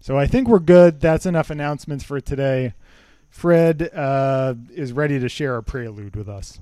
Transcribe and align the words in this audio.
So 0.00 0.16
I 0.16 0.26
think 0.26 0.48
we're 0.48 0.58
good. 0.58 1.00
That's 1.00 1.26
enough 1.26 1.50
announcements 1.50 2.04
for 2.04 2.20
today. 2.20 2.74
Fred 3.28 3.90
uh, 3.94 4.54
is 4.70 4.92
ready 4.92 5.18
to 5.18 5.28
share 5.28 5.56
a 5.56 5.62
prelude 5.62 6.16
with 6.16 6.28
us. 6.28 6.60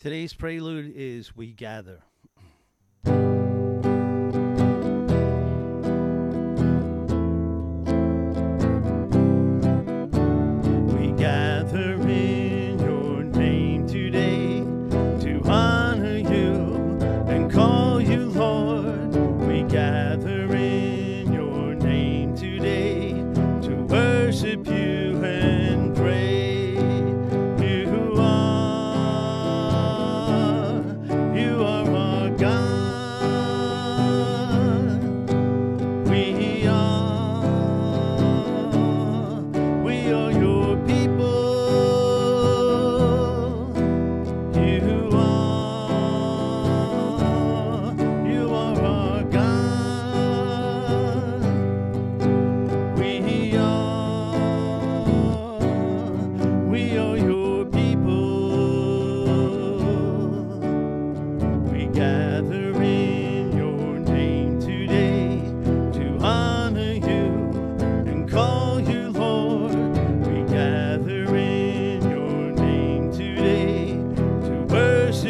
Today's 0.00 0.34
prelude 0.34 0.92
is 0.94 1.36
We 1.36 1.52
Gather. 1.52 2.02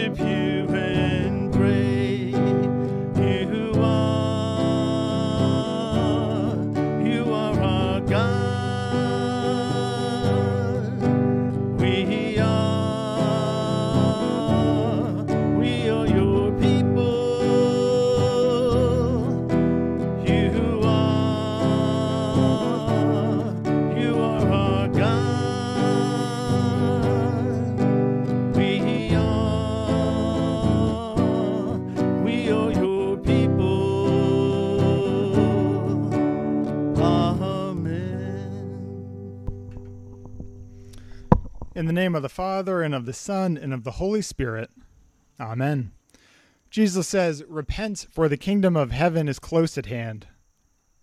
Worship 0.09 0.29
you 0.29 0.36
In 41.87 41.95
the 41.95 42.01
name 42.01 42.17
of 42.17 42.23
the 42.23 42.29
Father, 42.29 42.83
and 42.83 42.93
of 42.97 43.07
the 43.07 43.13
Son, 43.13 43.57
and 43.57 43.73
of 43.73 43.85
the 43.85 43.93
Holy 43.93 44.21
Spirit. 44.21 44.71
Amen. 45.39 45.93
Jesus 46.69 47.07
says, 47.07 47.45
Repent, 47.47 48.09
for 48.11 48.29
the 48.29 48.37
kingdom 48.37 48.77
of 48.77 48.91
heaven 48.91 49.29
is 49.29 49.39
close 49.39 49.79
at 49.79 49.87
hand. 49.87 50.27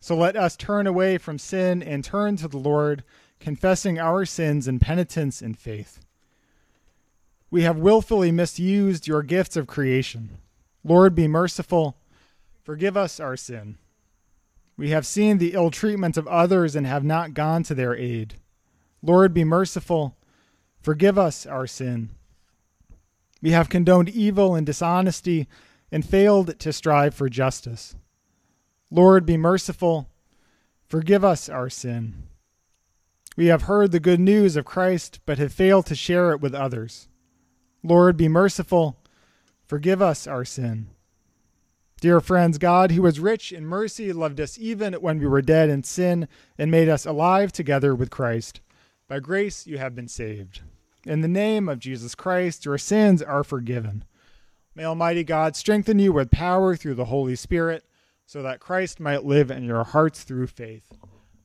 So 0.01 0.13
let 0.13 0.35
us 0.35 0.57
turn 0.57 0.85
away 0.85 1.17
from 1.17 1.39
sin 1.39 1.81
and 1.81 2.03
turn 2.03 2.35
to 2.35 2.49
the 2.49 2.57
Lord, 2.57 3.05
confessing 3.39 3.97
our 3.97 4.25
sins 4.25 4.67
in 4.67 4.77
penitence 4.77 5.41
and 5.41 5.57
faith. 5.57 6.01
We 7.49 7.61
have 7.61 7.77
willfully 7.77 8.33
misused 8.33 9.07
your 9.07 9.23
gifts 9.23 9.55
of 9.55 9.67
creation. 9.67 10.37
Lord, 10.83 11.15
be 11.15 11.29
merciful. 11.29 11.95
Forgive 12.61 12.97
us 12.97 13.21
our 13.21 13.37
sin. 13.37 13.77
We 14.75 14.89
have 14.89 15.05
seen 15.05 15.37
the 15.37 15.53
ill 15.53 15.71
treatment 15.71 16.17
of 16.17 16.27
others 16.27 16.75
and 16.75 16.85
have 16.85 17.05
not 17.05 17.33
gone 17.33 17.63
to 17.63 17.73
their 17.73 17.95
aid. 17.95 18.33
Lord, 19.01 19.33
be 19.33 19.45
merciful. 19.45 20.17
Forgive 20.83 21.17
us 21.17 21.45
our 21.45 21.65
sin. 21.65 22.09
We 23.41 23.51
have 23.51 23.69
condoned 23.69 24.09
evil 24.09 24.53
and 24.53 24.65
dishonesty 24.65 25.47
and 25.91 26.05
failed 26.05 26.59
to 26.59 26.73
strive 26.73 27.15
for 27.15 27.29
justice. 27.29 27.95
Lord, 28.91 29.25
be 29.25 29.37
merciful. 29.37 30.09
Forgive 30.85 31.23
us 31.23 31.47
our 31.47 31.69
sin. 31.69 32.23
We 33.37 33.45
have 33.47 33.63
heard 33.63 33.91
the 33.91 34.01
good 34.01 34.19
news 34.19 34.57
of 34.57 34.65
Christ, 34.65 35.21
but 35.25 35.37
have 35.39 35.53
failed 35.53 35.85
to 35.85 35.95
share 35.95 36.31
it 36.31 36.41
with 36.41 36.53
others. 36.53 37.07
Lord, 37.81 38.17
be 38.17 38.27
merciful. 38.27 38.97
Forgive 39.65 40.01
us 40.01 40.27
our 40.27 40.43
sin. 40.43 40.87
Dear 42.01 42.19
friends, 42.19 42.57
God, 42.57 42.91
who 42.91 43.05
is 43.05 43.21
rich 43.21 43.53
in 43.53 43.65
mercy, 43.65 44.11
loved 44.11 44.41
us 44.41 44.59
even 44.59 44.93
when 44.95 45.17
we 45.17 45.27
were 45.27 45.41
dead 45.41 45.69
in 45.69 45.83
sin 45.83 46.27
and 46.57 46.69
made 46.69 46.89
us 46.89 47.05
alive 47.05 47.53
together 47.53 47.95
with 47.95 48.09
Christ. 48.09 48.59
By 49.07 49.19
grace 49.19 49.65
you 49.65 49.77
have 49.77 49.95
been 49.95 50.09
saved. 50.09 50.61
In 51.05 51.21
the 51.21 51.27
name 51.27 51.67
of 51.67 51.79
Jesus 51.79 52.15
Christ, 52.15 52.65
your 52.65 52.77
sins 52.77 53.21
are 53.21 53.43
forgiven. 53.43 54.05
May 54.73 54.85
Almighty 54.85 55.23
God 55.23 55.55
strengthen 55.55 55.99
you 55.99 56.13
with 56.13 56.31
power 56.31 56.75
through 56.75 56.95
the 56.95 57.05
Holy 57.05 57.35
Spirit, 57.35 57.83
so 58.25 58.41
that 58.41 58.59
Christ 58.59 58.99
might 58.99 59.25
live 59.25 59.51
in 59.51 59.63
your 59.63 59.83
hearts 59.83 60.23
through 60.23 60.47
faith. 60.47 60.91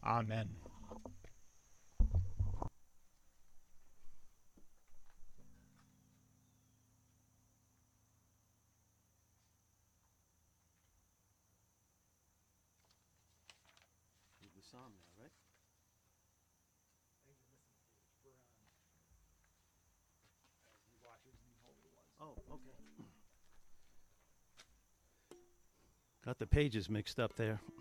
Amen. 0.05 0.49
Got 26.29 26.39
the 26.39 26.47
pages 26.47 26.91
mixed 26.91 27.19
up 27.19 27.37
there. 27.37 27.59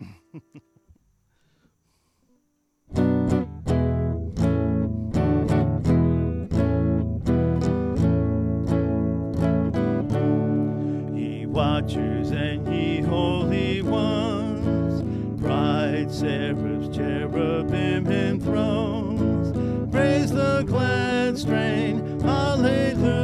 ye 11.14 11.44
watchers 11.44 12.30
and 12.30 12.66
ye 12.74 13.02
holy 13.02 13.82
ones, 13.82 15.02
bright 15.38 16.06
seraphs, 16.10 16.88
cherubim, 16.96 18.06
and 18.06 18.42
thrones, 18.42 19.92
praise 19.92 20.32
the 20.32 20.62
glad 20.62 21.36
strain, 21.36 22.18
hallelujah. 22.20 23.17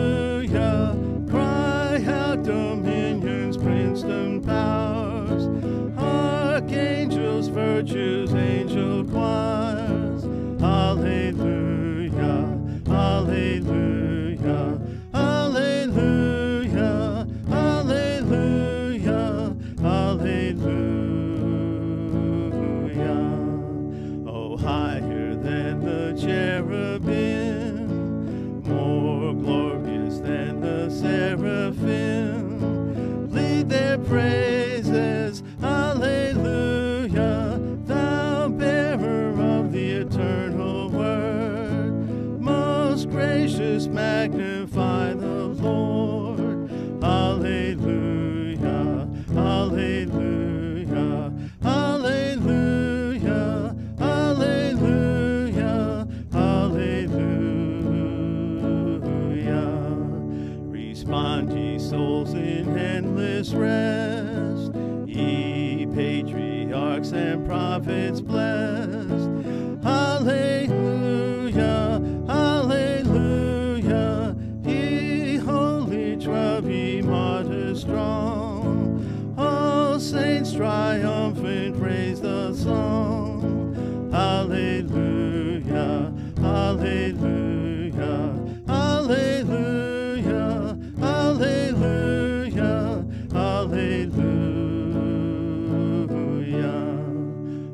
Triumphant, 80.54 81.78
praise 81.80 82.20
the 82.20 82.54
song. 82.54 84.10
Hallelujah, 84.12 86.12
hallelujah, 86.40 88.32
hallelujah, 88.68 90.78
hallelujah, 91.00 93.04
hallelujah. 93.32 94.14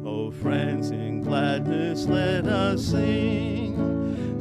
Oh, 0.06 0.30
friends, 0.30 0.90
in 0.90 1.22
gladness 1.22 2.06
let 2.06 2.46
us 2.46 2.86
sing 2.86 4.40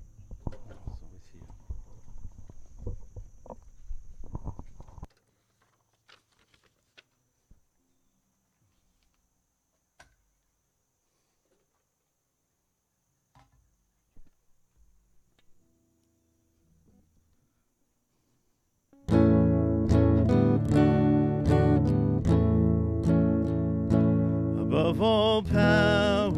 Above 24.91 25.01
all 25.01 25.41
powers, 25.43 26.30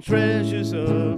treasures 0.00 0.72
of 0.72 1.17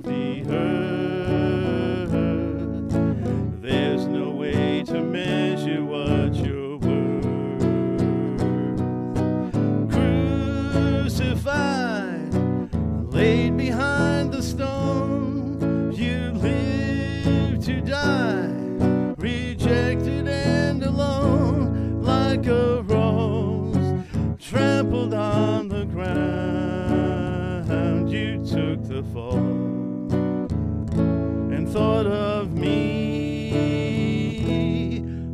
of 32.06 32.52
me 32.52 33.50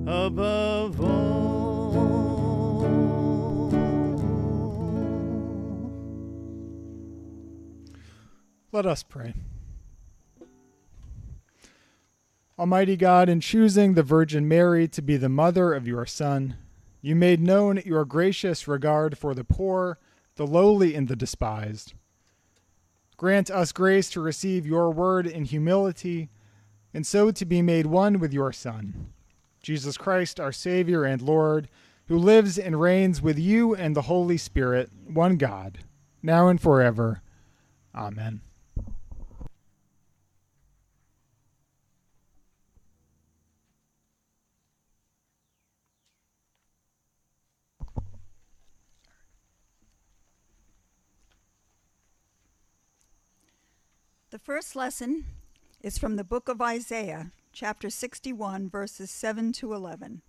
above 0.06 1.00
all. 1.00 1.26
Let 8.72 8.86
us 8.86 9.02
pray. 9.02 9.34
Almighty 12.58 12.96
God, 12.96 13.28
in 13.28 13.40
choosing 13.40 13.94
the 13.94 14.02
Virgin 14.02 14.48
Mary 14.48 14.88
to 14.88 15.02
be 15.02 15.16
the 15.16 15.28
mother 15.28 15.74
of 15.74 15.86
your 15.86 16.06
Son, 16.06 16.56
you 17.02 17.14
made 17.14 17.40
known 17.40 17.80
your 17.84 18.04
gracious 18.04 18.66
regard 18.66 19.16
for 19.16 19.35
the 19.35 19.44
poor, 19.44 19.99
the 20.37 20.46
lowly, 20.46 20.94
and 20.94 21.08
the 21.08 21.16
despised. 21.16 21.94
Grant 23.16 23.50
us 23.50 23.73
grace 23.73 24.11
to 24.11 24.20
receive 24.20 24.66
your 24.66 24.90
word 24.90 25.26
in 25.26 25.44
humility, 25.44 26.28
and 26.95 27.07
so 27.07 27.31
to 27.31 27.45
be 27.45 27.62
made 27.62 27.87
one 27.87 28.19
with 28.19 28.33
your 28.33 28.52
Son, 28.52 29.12
Jesus 29.62 29.97
Christ, 29.97 30.40
our 30.40 30.52
Savior 30.52 31.05
and 31.05 31.21
Lord, 31.21 31.69
who 32.09 32.19
lives 32.19 32.59
and 32.59 32.81
reigns 32.81 33.21
with 33.21 33.38
you 33.38 33.75
and 33.75 33.97
the 33.97 34.02
Holy 34.02 34.37
Spirit, 34.37 34.90
one 35.07 35.37
God, 35.37 35.78
now 36.23 36.49
and 36.49 36.61
forever. 36.61 37.23
Amen. 37.95 38.40
The 54.31 54.38
first 54.38 54.76
lesson 54.76 55.25
is 55.80 55.99
from 55.99 56.16
the 56.16 56.25
book 56.25 56.49
of 56.49 56.61
Isaiah, 56.61 57.33
chapter 57.52 57.90
61, 57.90 58.68
verses 58.68 59.11
7 59.11 59.52
to 59.52 59.73
11. 59.73 60.23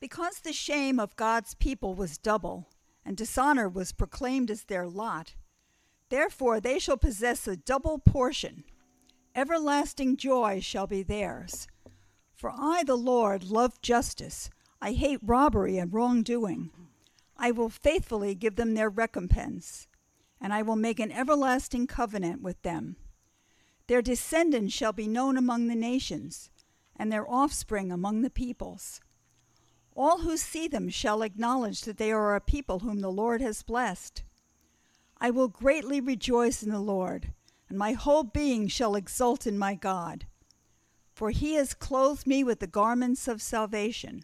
Because 0.00 0.40
the 0.40 0.52
shame 0.52 0.98
of 0.98 1.16
God's 1.16 1.54
people 1.54 1.94
was 1.94 2.18
double, 2.18 2.68
and 3.04 3.16
dishonor 3.16 3.68
was 3.68 3.92
proclaimed 3.92 4.50
as 4.50 4.64
their 4.64 4.86
lot, 4.86 5.34
therefore 6.08 6.60
they 6.60 6.78
shall 6.78 6.96
possess 6.96 7.46
a 7.46 7.56
double 7.56 7.98
portion. 7.98 8.64
Everlasting 9.34 10.16
joy 10.16 10.60
shall 10.60 10.86
be 10.86 11.02
theirs. 11.02 11.66
For 12.34 12.50
I, 12.50 12.82
the 12.84 12.96
Lord, 12.96 13.44
love 13.44 13.80
justice. 13.82 14.50
I 14.80 14.92
hate 14.92 15.20
robbery 15.22 15.78
and 15.78 15.92
wrongdoing. 15.92 16.70
I 17.36 17.50
will 17.50 17.68
faithfully 17.68 18.34
give 18.34 18.56
them 18.56 18.74
their 18.74 18.90
recompense 18.90 19.88
and 20.40 20.52
I 20.52 20.62
will 20.62 20.76
make 20.76 21.00
an 21.00 21.12
everlasting 21.12 21.86
covenant 21.86 22.42
with 22.42 22.60
them. 22.62 22.96
Their 23.88 24.02
descendants 24.02 24.72
shall 24.72 24.92
be 24.92 25.08
known 25.08 25.36
among 25.36 25.66
the 25.66 25.74
nations, 25.74 26.50
and 26.94 27.10
their 27.10 27.28
offspring 27.28 27.90
among 27.90 28.22
the 28.22 28.30
peoples. 28.30 29.00
All 29.96 30.18
who 30.18 30.36
see 30.36 30.68
them 30.68 30.88
shall 30.90 31.22
acknowledge 31.22 31.80
that 31.82 31.96
they 31.96 32.12
are 32.12 32.36
a 32.36 32.40
people 32.40 32.80
whom 32.80 33.00
the 33.00 33.10
Lord 33.10 33.40
has 33.40 33.62
blessed. 33.62 34.22
I 35.20 35.30
will 35.30 35.48
greatly 35.48 36.00
rejoice 36.00 36.62
in 36.62 36.70
the 36.70 36.80
Lord, 36.80 37.32
and 37.68 37.76
my 37.76 37.92
whole 37.92 38.22
being 38.22 38.68
shall 38.68 38.94
exult 38.94 39.46
in 39.46 39.58
my 39.58 39.74
God. 39.74 40.26
For 41.14 41.30
he 41.30 41.54
has 41.54 41.74
clothed 41.74 42.26
me 42.26 42.44
with 42.44 42.60
the 42.60 42.66
garments 42.68 43.26
of 43.26 43.42
salvation, 43.42 44.22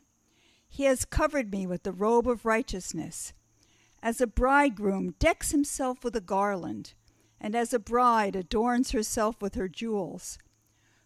he 0.69 0.85
has 0.85 1.05
covered 1.05 1.53
me 1.53 1.67
with 1.67 1.85
the 1.85 1.93
robe 1.93 2.29
of 2.29 2.45
righteousness 2.45 3.33
as 4.03 4.21
a 4.21 4.27
bridegroom 4.27 5.15
decks 5.19 5.53
himself 5.53 6.05
with 6.05 6.15
a 6.15 6.21
garland, 6.21 6.93
and 7.45 7.55
as 7.55 7.75
a 7.75 7.79
bride 7.79 8.35
adorns 8.35 8.93
herself 8.93 9.43
with 9.43 9.55
her 9.55 9.69
jewels. 9.69 10.39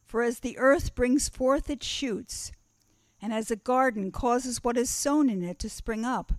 For 0.06 0.22
as 0.22 0.38
the 0.38 0.56
earth 0.56 0.94
brings 0.94 1.28
forth 1.28 1.68
its 1.68 1.84
shoots, 1.84 2.52
and 3.20 3.32
as 3.32 3.50
a 3.50 3.56
garden 3.56 4.12
causes 4.12 4.62
what 4.62 4.76
is 4.76 4.88
sown 4.88 5.28
in 5.28 5.42
it 5.42 5.58
to 5.58 5.68
spring 5.68 6.04
up. 6.04 6.34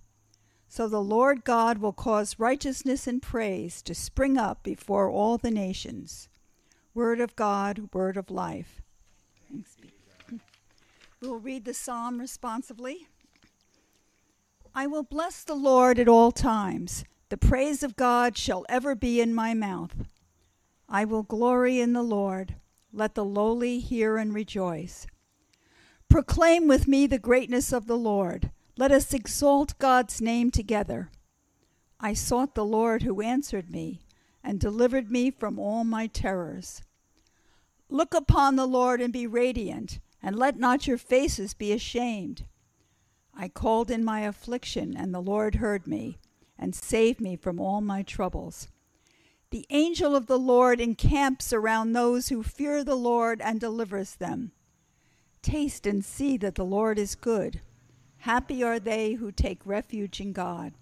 So 0.66 0.88
the 0.88 1.02
Lord 1.02 1.44
God 1.44 1.76
will 1.76 1.92
cause 1.92 2.38
righteousness 2.38 3.06
and 3.06 3.20
praise 3.20 3.82
to 3.82 3.94
spring 3.94 4.38
up 4.38 4.62
before 4.62 5.10
all 5.10 5.36
the 5.36 5.50
nations. 5.50 6.30
Word 6.94 7.20
of 7.20 7.36
God, 7.36 7.90
word 7.92 8.16
of 8.16 8.30
life. 8.30 8.80
We 11.20 11.28
will 11.28 11.36
read 11.36 11.66
the 11.66 11.74
psalm 11.74 12.18
responsively. 12.18 13.06
I 14.74 14.86
will 14.86 15.02
bless 15.02 15.44
the 15.44 15.52
Lord 15.54 15.98
at 15.98 16.08
all 16.08 16.32
times. 16.32 17.04
The 17.30 17.36
praise 17.36 17.84
of 17.84 17.94
God 17.94 18.36
shall 18.36 18.66
ever 18.68 18.96
be 18.96 19.20
in 19.20 19.32
my 19.32 19.54
mouth. 19.54 19.94
I 20.88 21.04
will 21.04 21.22
glory 21.22 21.78
in 21.78 21.92
the 21.92 22.02
Lord. 22.02 22.56
Let 22.92 23.14
the 23.14 23.24
lowly 23.24 23.78
hear 23.78 24.16
and 24.16 24.34
rejoice. 24.34 25.06
Proclaim 26.08 26.66
with 26.66 26.88
me 26.88 27.06
the 27.06 27.20
greatness 27.20 27.72
of 27.72 27.86
the 27.86 27.96
Lord. 27.96 28.50
Let 28.76 28.90
us 28.90 29.14
exalt 29.14 29.78
God's 29.78 30.20
name 30.20 30.50
together. 30.50 31.08
I 32.00 32.14
sought 32.14 32.56
the 32.56 32.64
Lord 32.64 33.04
who 33.04 33.20
answered 33.20 33.70
me 33.70 34.00
and 34.42 34.58
delivered 34.58 35.08
me 35.08 35.30
from 35.30 35.56
all 35.56 35.84
my 35.84 36.08
terrors. 36.08 36.82
Look 37.88 38.12
upon 38.12 38.56
the 38.56 38.66
Lord 38.66 39.00
and 39.00 39.12
be 39.12 39.28
radiant, 39.28 40.00
and 40.20 40.34
let 40.34 40.58
not 40.58 40.88
your 40.88 40.98
faces 40.98 41.54
be 41.54 41.70
ashamed. 41.70 42.46
I 43.32 43.48
called 43.48 43.88
in 43.88 44.02
my 44.02 44.22
affliction, 44.22 44.96
and 44.96 45.14
the 45.14 45.22
Lord 45.22 45.56
heard 45.56 45.86
me 45.86 46.18
and 46.60 46.74
save 46.74 47.20
me 47.20 47.34
from 47.34 47.58
all 47.58 47.80
my 47.80 48.02
troubles. 48.02 48.68
The 49.50 49.66
angel 49.70 50.14
of 50.14 50.26
the 50.26 50.38
Lord 50.38 50.80
encamps 50.80 51.52
around 51.52 51.92
those 51.92 52.28
who 52.28 52.44
fear 52.44 52.84
the 52.84 52.94
Lord 52.94 53.40
and 53.40 53.58
delivers 53.58 54.14
them. 54.14 54.52
Taste 55.42 55.86
and 55.86 56.04
see 56.04 56.36
that 56.36 56.54
the 56.54 56.64
Lord 56.64 56.98
is 56.98 57.16
good. 57.16 57.60
Happy 58.18 58.62
are 58.62 58.78
they 58.78 59.14
who 59.14 59.32
take 59.32 59.64
refuge 59.64 60.20
in 60.20 60.32
God. 60.32 60.74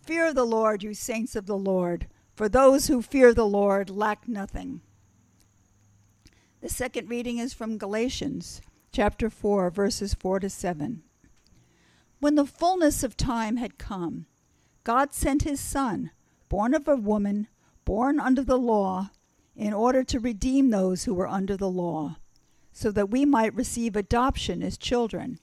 Fear 0.00 0.32
the 0.32 0.46
Lord, 0.46 0.82
you 0.82 0.94
saints 0.94 1.36
of 1.36 1.46
the 1.46 1.56
Lord, 1.56 2.08
for 2.34 2.48
those 2.48 2.88
who 2.88 3.02
fear 3.02 3.34
the 3.34 3.46
Lord 3.46 3.90
lack 3.90 4.26
nothing. 4.26 4.80
The 6.60 6.68
second 6.68 7.08
reading 7.08 7.38
is 7.38 7.52
from 7.52 7.78
Galatians 7.78 8.62
chapter 8.90 9.28
4, 9.28 9.70
verses 9.70 10.14
4 10.14 10.40
to 10.40 10.50
7. 10.50 11.02
When 12.20 12.34
the 12.34 12.46
fullness 12.46 13.02
of 13.02 13.16
time 13.16 13.58
had 13.58 13.78
come, 13.78 14.26
God 14.84 15.12
sent 15.14 15.42
his 15.42 15.60
Son, 15.60 16.10
born 16.48 16.74
of 16.74 16.88
a 16.88 16.96
woman 16.96 17.48
born 17.84 18.20
under 18.20 18.42
the 18.42 18.58
law, 18.58 19.10
in 19.54 19.72
order 19.72 20.02
to 20.02 20.20
redeem 20.20 20.70
those 20.70 21.04
who 21.04 21.14
were 21.14 21.28
under 21.28 21.56
the 21.56 21.70
law, 21.70 22.16
so 22.72 22.90
that 22.90 23.10
we 23.10 23.24
might 23.24 23.54
receive 23.54 23.94
adoption 23.96 24.62
as 24.62 24.78
children. 24.78 25.38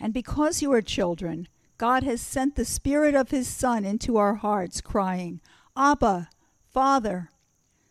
And 0.00 0.14
because 0.14 0.62
you 0.62 0.72
are 0.72 0.82
children, 0.82 1.48
God 1.78 2.02
has 2.02 2.20
sent 2.20 2.56
the 2.56 2.64
Spirit 2.64 3.14
of 3.14 3.30
His 3.30 3.46
Son 3.46 3.84
into 3.84 4.16
our 4.16 4.36
hearts, 4.36 4.80
crying, 4.80 5.40
Abba, 5.76 6.30
Father. 6.72 7.30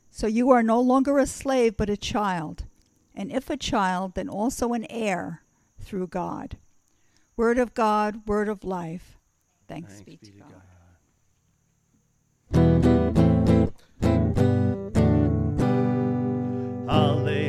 So 0.09 0.25
you 0.25 0.49
are 0.49 0.63
no 0.63 0.81
longer 0.81 1.19
a 1.19 1.27
slave, 1.27 1.77
but 1.77 1.89
a 1.89 1.97
child. 1.97 2.65
And 3.13 3.31
if 3.31 3.49
a 3.49 3.57
child, 3.57 4.15
then 4.15 4.27
also 4.27 4.73
an 4.73 4.87
heir 4.89 5.43
through 5.79 6.07
God. 6.07 6.57
Word 7.37 7.59
of 7.59 7.73
God, 7.75 8.27
word 8.27 8.49
of 8.49 8.63
life. 8.63 9.17
Thanks, 9.67 9.93
Thanks 9.95 10.05
be 10.05 10.17
to 10.17 10.31
God. 10.31 10.49
God. 10.53 10.54
Halle, 16.87 17.44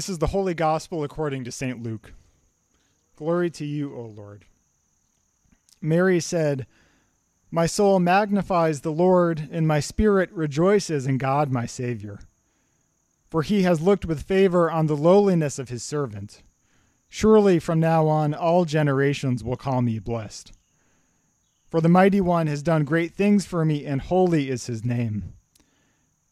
This 0.00 0.08
is 0.08 0.16
the 0.16 0.28
Holy 0.28 0.54
Gospel 0.54 1.04
according 1.04 1.44
to 1.44 1.52
St. 1.52 1.82
Luke. 1.82 2.14
Glory 3.16 3.50
to 3.50 3.66
you, 3.66 3.94
O 3.94 4.00
Lord. 4.00 4.46
Mary 5.82 6.20
said, 6.20 6.66
My 7.50 7.66
soul 7.66 7.98
magnifies 8.00 8.80
the 8.80 8.92
Lord, 8.92 9.46
and 9.52 9.68
my 9.68 9.78
spirit 9.78 10.32
rejoices 10.32 11.06
in 11.06 11.18
God 11.18 11.52
my 11.52 11.66
Savior. 11.66 12.18
For 13.28 13.42
he 13.42 13.64
has 13.64 13.82
looked 13.82 14.06
with 14.06 14.22
favor 14.22 14.70
on 14.70 14.86
the 14.86 14.96
lowliness 14.96 15.58
of 15.58 15.68
his 15.68 15.82
servant. 15.82 16.40
Surely 17.10 17.58
from 17.58 17.78
now 17.78 18.08
on 18.08 18.32
all 18.32 18.64
generations 18.64 19.44
will 19.44 19.58
call 19.58 19.82
me 19.82 19.98
blessed. 19.98 20.50
For 21.66 21.82
the 21.82 21.90
Mighty 21.90 22.22
One 22.22 22.46
has 22.46 22.62
done 22.62 22.84
great 22.86 23.12
things 23.12 23.44
for 23.44 23.66
me, 23.66 23.84
and 23.84 24.00
holy 24.00 24.48
is 24.48 24.64
his 24.64 24.82
name. 24.82 25.34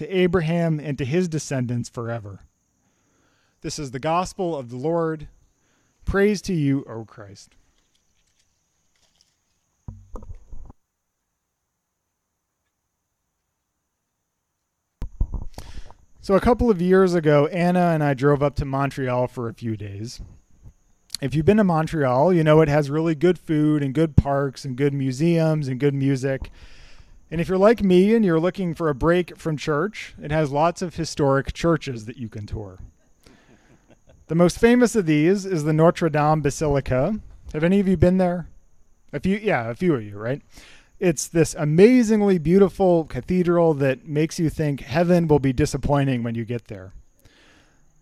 to 0.00 0.16
Abraham 0.16 0.80
and 0.80 0.96
to 0.96 1.04
his 1.04 1.28
descendants 1.28 1.90
forever. 1.90 2.40
This 3.60 3.78
is 3.78 3.90
the 3.90 3.98
gospel 3.98 4.56
of 4.56 4.70
the 4.70 4.78
Lord. 4.78 5.28
Praise 6.06 6.40
to 6.40 6.54
you, 6.54 6.86
O 6.88 7.04
Christ. 7.04 7.54
So, 16.22 16.34
a 16.34 16.40
couple 16.40 16.70
of 16.70 16.80
years 16.80 17.12
ago, 17.12 17.48
Anna 17.48 17.90
and 17.90 18.02
I 18.02 18.14
drove 18.14 18.42
up 18.42 18.56
to 18.56 18.64
Montreal 18.64 19.28
for 19.28 19.50
a 19.50 19.54
few 19.54 19.76
days. 19.76 20.22
If 21.20 21.34
you've 21.34 21.44
been 21.44 21.58
to 21.58 21.64
Montreal, 21.64 22.32
you 22.32 22.42
know 22.42 22.62
it 22.62 22.70
has 22.70 22.88
really 22.88 23.14
good 23.14 23.38
food 23.38 23.82
and 23.82 23.92
good 23.92 24.16
parks 24.16 24.64
and 24.64 24.76
good 24.76 24.94
museums 24.94 25.68
and 25.68 25.78
good 25.78 25.92
music. 25.92 26.50
And 27.30 27.40
if 27.40 27.48
you're 27.48 27.58
like 27.58 27.82
me 27.82 28.14
and 28.14 28.24
you're 28.24 28.40
looking 28.40 28.74
for 28.74 28.88
a 28.88 28.94
break 28.94 29.36
from 29.36 29.56
church, 29.56 30.14
it 30.20 30.32
has 30.32 30.50
lots 30.50 30.82
of 30.82 30.96
historic 30.96 31.52
churches 31.52 32.06
that 32.06 32.16
you 32.16 32.28
can 32.28 32.44
tour. 32.44 32.78
the 34.26 34.34
most 34.34 34.58
famous 34.58 34.96
of 34.96 35.06
these 35.06 35.46
is 35.46 35.62
the 35.62 35.72
Notre 35.72 36.08
Dame 36.08 36.40
Basilica. 36.40 37.20
Have 37.52 37.62
any 37.62 37.78
of 37.78 37.86
you 37.86 37.96
been 37.96 38.18
there? 38.18 38.48
A 39.12 39.20
few, 39.20 39.36
yeah, 39.36 39.70
a 39.70 39.74
few 39.74 39.94
of 39.94 40.02
you, 40.02 40.18
right? 40.18 40.42
It's 40.98 41.28
this 41.28 41.54
amazingly 41.54 42.38
beautiful 42.38 43.04
cathedral 43.04 43.74
that 43.74 44.06
makes 44.06 44.38
you 44.38 44.50
think 44.50 44.80
heaven 44.80 45.28
will 45.28 45.38
be 45.38 45.52
disappointing 45.52 46.22
when 46.22 46.34
you 46.34 46.44
get 46.44 46.66
there. 46.66 46.92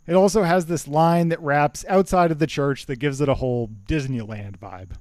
It 0.07 0.15
also 0.15 0.43
has 0.43 0.67
this 0.67 0.89
line 0.89 1.29
that 1.29 1.41
wraps 1.41 1.85
outside 1.87 2.31
of 2.31 2.39
the 2.39 2.47
church 2.47 2.87
that 2.87 2.97
gives 2.97 3.21
it 3.21 3.29
a 3.29 3.35
whole 3.35 3.69
Disneyland 3.69 4.57
vibe. 4.59 4.93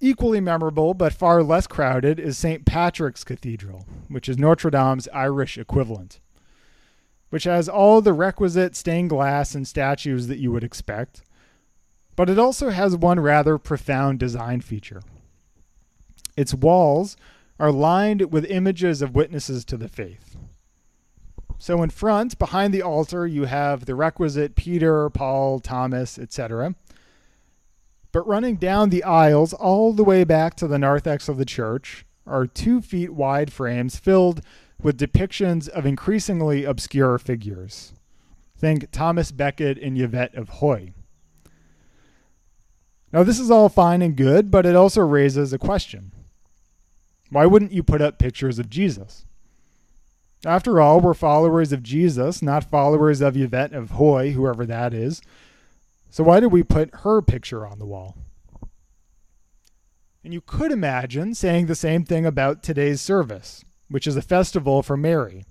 Equally 0.00 0.40
memorable, 0.40 0.94
but 0.94 1.12
far 1.12 1.42
less 1.42 1.66
crowded, 1.66 2.20
is 2.20 2.38
St. 2.38 2.64
Patrick's 2.64 3.24
Cathedral, 3.24 3.84
which 4.08 4.28
is 4.28 4.38
Notre 4.38 4.70
Dame's 4.70 5.08
Irish 5.12 5.58
equivalent, 5.58 6.20
which 7.30 7.44
has 7.44 7.68
all 7.68 8.00
the 8.00 8.12
requisite 8.12 8.76
stained 8.76 9.10
glass 9.10 9.54
and 9.54 9.66
statues 9.66 10.28
that 10.28 10.38
you 10.38 10.52
would 10.52 10.62
expect, 10.62 11.22
but 12.14 12.30
it 12.30 12.38
also 12.38 12.70
has 12.70 12.96
one 12.96 13.18
rather 13.18 13.58
profound 13.58 14.18
design 14.20 14.60
feature. 14.60 15.02
Its 16.36 16.54
walls 16.54 17.16
are 17.58 17.72
lined 17.72 18.32
with 18.32 18.44
images 18.44 19.02
of 19.02 19.16
witnesses 19.16 19.64
to 19.64 19.76
the 19.76 19.88
faith. 19.88 20.36
So 21.58 21.82
in 21.82 21.90
front, 21.90 22.38
behind 22.38 22.72
the 22.72 22.82
altar, 22.82 23.26
you 23.26 23.46
have 23.46 23.84
the 23.84 23.96
requisite 23.96 24.54
Peter, 24.54 25.10
Paul, 25.10 25.58
Thomas, 25.58 26.16
etc. 26.16 26.76
But 28.12 28.26
running 28.26 28.56
down 28.56 28.90
the 28.90 29.04
aisles 29.04 29.52
all 29.52 29.92
the 29.92 30.04
way 30.04 30.24
back 30.24 30.54
to 30.56 30.66
the 30.66 30.78
narthex 30.78 31.28
of 31.28 31.36
the 31.36 31.44
church 31.44 32.06
are 32.26 32.46
two 32.46 32.80
feet 32.80 33.12
wide 33.12 33.52
frames 33.52 33.98
filled 33.98 34.42
with 34.80 34.98
depictions 34.98 35.68
of 35.68 35.84
increasingly 35.84 36.64
obscure 36.64 37.18
figures. 37.18 37.92
Think 38.56 38.90
Thomas 38.90 39.30
Becket 39.30 39.78
and 39.78 39.98
Yvette 39.98 40.34
of 40.34 40.48
Huy. 40.48 40.92
Now, 43.12 43.22
this 43.22 43.38
is 43.38 43.50
all 43.50 43.68
fine 43.68 44.02
and 44.02 44.16
good, 44.16 44.50
but 44.50 44.66
it 44.66 44.76
also 44.76 45.00
raises 45.00 45.52
a 45.52 45.58
question. 45.58 46.12
Why 47.30 47.46
wouldn't 47.46 47.72
you 47.72 47.82
put 47.82 48.02
up 48.02 48.18
pictures 48.18 48.58
of 48.58 48.68
Jesus? 48.70 49.24
After 50.44 50.80
all, 50.80 51.00
we're 51.00 51.14
followers 51.14 51.72
of 51.72 51.82
Jesus, 51.82 52.42
not 52.42 52.70
followers 52.70 53.20
of 53.20 53.36
Yvette 53.36 53.72
of 53.72 53.92
Huy, 53.92 54.32
whoever 54.32 54.64
that 54.66 54.94
is. 54.94 55.20
So 56.10 56.24
why 56.24 56.40
did 56.40 56.52
we 56.52 56.62
put 56.62 56.94
her 56.96 57.22
picture 57.22 57.66
on 57.66 57.78
the 57.78 57.86
wall? 57.86 58.16
And 60.24 60.34
you 60.34 60.40
could 60.40 60.72
imagine 60.72 61.34
saying 61.34 61.66
the 61.66 61.74
same 61.74 62.04
thing 62.04 62.26
about 62.26 62.62
today's 62.62 63.00
service, 63.00 63.64
which 63.88 64.06
is 64.06 64.16
a 64.16 64.22
festival 64.22 64.82
for 64.82 64.96
Mary. 64.96 65.44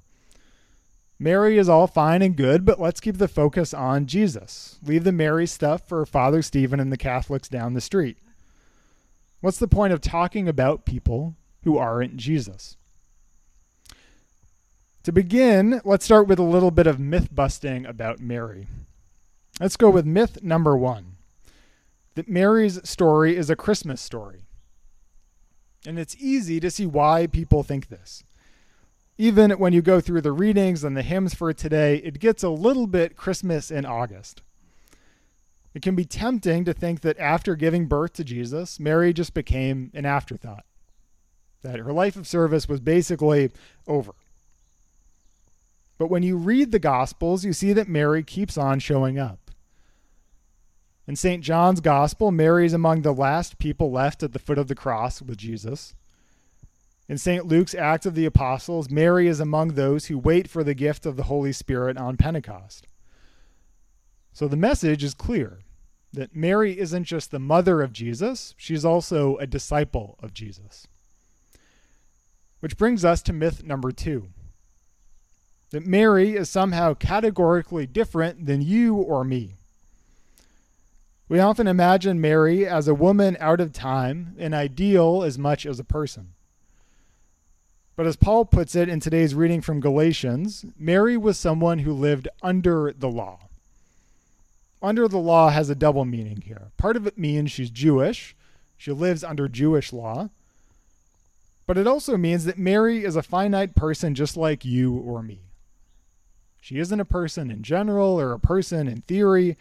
Mary 1.20 1.58
is 1.58 1.68
all 1.68 1.88
fine 1.88 2.22
and 2.22 2.36
good, 2.36 2.64
but 2.64 2.80
let's 2.80 3.00
keep 3.00 3.18
the 3.18 3.28
focus 3.28 3.74
on 3.74 4.06
Jesus. 4.06 4.78
Leave 4.86 5.04
the 5.04 5.12
Mary 5.12 5.48
stuff 5.48 5.88
for 5.88 6.06
Father 6.06 6.44
Stephen 6.44 6.80
and 6.80 6.92
the 6.92 6.98
Catholics 6.98 7.48
down 7.48 7.74
the 7.74 7.82
street. 7.82 8.18
What's 9.42 9.58
the 9.58 9.68
point 9.68 9.94
of 9.94 10.02
talking 10.02 10.48
about 10.48 10.86
people 10.86 11.36
who 11.64 11.78
aren't 11.78 12.18
Jesus? 12.18 12.78
To 15.04 15.12
begin, 15.12 15.82
let's 15.86 16.06
start 16.06 16.28
with 16.28 16.38
a 16.38 16.44
little 16.44 16.72
bit 16.72 16.86
of 16.86 17.00
myth 17.00 17.34
busting 17.34 17.86
about 17.86 18.20
Mary. 18.20 18.68
Let's 19.60 19.78
go 19.78 19.90
with 19.90 20.06
myth 20.06 20.44
number 20.44 20.78
one 20.78 21.14
that 22.14 22.28
Mary's 22.28 22.80
story 22.88 23.36
is 23.36 23.50
a 23.50 23.56
Christmas 23.56 24.02
story. 24.02 24.42
And 25.86 26.00
it's 26.00 26.16
easy 26.20 26.60
to 26.60 26.72
see 26.72 26.86
why 26.86 27.28
people 27.28 27.64
think 27.64 27.90
this. 27.90 28.24
Even 29.20 29.52
when 29.52 29.74
you 29.74 29.82
go 29.82 30.02
through 30.02 30.22
the 30.22 30.32
readings 30.32 30.84
and 30.84 30.98
the 30.98 31.02
hymns 31.02 31.34
for 31.34 31.54
today, 31.54 31.98
it 31.98 32.20
gets 32.20 32.44
a 32.44 32.50
little 32.50 32.88
bit 32.88 33.16
Christmas 33.16 33.72
in 33.72 33.86
August. 33.86 34.42
It 35.74 35.82
can 35.82 35.96
be 35.96 36.06
tempting 36.06 36.66
to 36.66 36.74
think 36.74 37.02
that 37.02 37.20
after 37.20 37.56
giving 37.56 37.86
birth 37.86 38.14
to 38.14 38.24
Jesus, 38.24 38.80
Mary 38.80 39.14
just 39.14 39.34
became 39.36 39.92
an 39.94 40.06
afterthought, 40.06 40.66
that 41.62 41.80
her 41.80 41.94
life 41.94 42.16
of 42.16 42.28
service 42.28 42.68
was 42.68 42.80
basically 42.80 43.52
over. 43.88 44.14
But 46.00 46.10
when 46.10 46.24
you 46.24 46.38
read 46.38 46.72
the 46.72 46.80
Gospels, 46.80 47.46
you 47.46 47.54
see 47.54 47.74
that 47.74 47.88
Mary 47.88 48.24
keeps 48.24 48.58
on 48.58 48.80
showing 48.80 49.20
up. 49.20 49.47
In 51.08 51.16
St. 51.16 51.42
John's 51.42 51.80
Gospel, 51.80 52.32
Mary 52.32 52.66
is 52.66 52.74
among 52.74 53.02
the 53.02 53.14
last 53.14 53.58
people 53.58 53.92
left 53.92 54.24
at 54.24 54.34
the 54.34 54.40
foot 54.40 54.58
of 54.58 54.68
the 54.68 54.76
cross 54.76 55.22
with 55.22 55.38
Jesus. 55.38 55.94
In 57.08 57.18
St. 57.18 57.46
Luke's 57.46 57.74
Acts 57.74 58.06
of 58.06 58.14
the 58.14 58.26
Apostles, 58.26 58.90
Mary 58.90 59.28
is 59.28 59.40
among 59.40 59.70
those 59.70 60.08
who 60.08 60.18
wait 60.18 60.50
for 60.50 60.66
the 60.66 60.74
gift 60.74 61.06
of 61.06 61.16
the 61.16 61.24
Holy 61.24 61.54
Spirit 61.54 61.98
on 61.98 62.18
Pentecost. 62.18 62.86
So 64.34 64.50
the 64.50 64.58
message 64.58 65.02
is 65.02 65.14
clear 65.14 65.60
that 66.12 66.36
Mary 66.36 66.78
isn't 66.78 67.06
just 67.06 67.32
the 67.32 67.40
mother 67.40 67.82
of 67.82 67.94
Jesus, 67.94 68.54
she's 68.58 68.84
also 68.84 69.38
a 69.38 69.48
disciple 69.48 70.18
of 70.22 70.34
Jesus. 70.34 70.88
Which 72.60 72.78
brings 72.78 73.06
us 73.06 73.22
to 73.24 73.34
myth 73.34 73.64
number 73.64 73.92
two 73.92 74.28
that 75.72 75.86
Mary 75.86 76.36
is 76.36 76.50
somehow 76.50 76.94
categorically 76.94 77.86
different 77.86 78.46
than 78.46 78.62
you 78.62 78.96
or 78.96 79.26
me. 79.26 79.56
We 81.30 81.40
often 81.40 81.68
imagine 81.68 82.22
Mary 82.22 82.66
as 82.66 82.88
a 82.88 82.94
woman 82.94 83.36
out 83.40 83.60
of 83.60 83.74
time, 83.74 84.36
an 84.40 84.54
ideal 84.54 85.24
as 85.24 85.38
much 85.38 85.66
as 85.66 85.80
a 85.80 85.84
person. 85.84 86.30
But 87.98 88.06
as 88.06 88.16
Paul 88.16 88.46
puts 88.46 88.76
it 88.76 88.88
in 88.88 89.00
today's 89.00 89.36
reading 89.36 89.60
from 89.60 89.82
Galatians, 89.82 90.66
Mary 90.78 91.18
was 91.18 91.38
someone 91.38 91.80
who 91.80 91.92
lived 91.92 92.28
under 92.42 92.94
the 92.98 93.10
law. 93.10 93.40
Under 94.82 95.08
the 95.08 95.18
law 95.18 95.50
has 95.50 95.70
a 95.70 95.76
double 95.76 96.06
meaning 96.06 96.42
here. 96.46 96.68
Part 96.78 96.96
of 96.96 97.08
it 97.08 97.18
means 97.18 97.52
she's 97.52 97.72
Jewish, 97.72 98.36
she 98.78 98.92
lives 98.92 99.24
under 99.24 99.50
Jewish 99.50 99.92
law. 99.92 100.30
But 101.66 101.78
it 101.78 101.88
also 101.88 102.16
means 102.16 102.46
that 102.46 102.58
Mary 102.58 103.04
is 103.04 103.18
a 103.18 103.24
finite 103.24 103.76
person 103.76 104.16
just 104.16 104.38
like 104.38 104.64
you 104.64 104.94
or 104.96 105.22
me. 105.22 105.42
She 106.62 106.80
isn't 106.80 107.00
a 107.00 107.06
person 107.06 107.52
in 107.52 107.64
general 107.64 108.20
or 108.20 108.32
a 108.32 108.40
person 108.40 108.88
in 108.88 109.02
theory. 109.02 109.58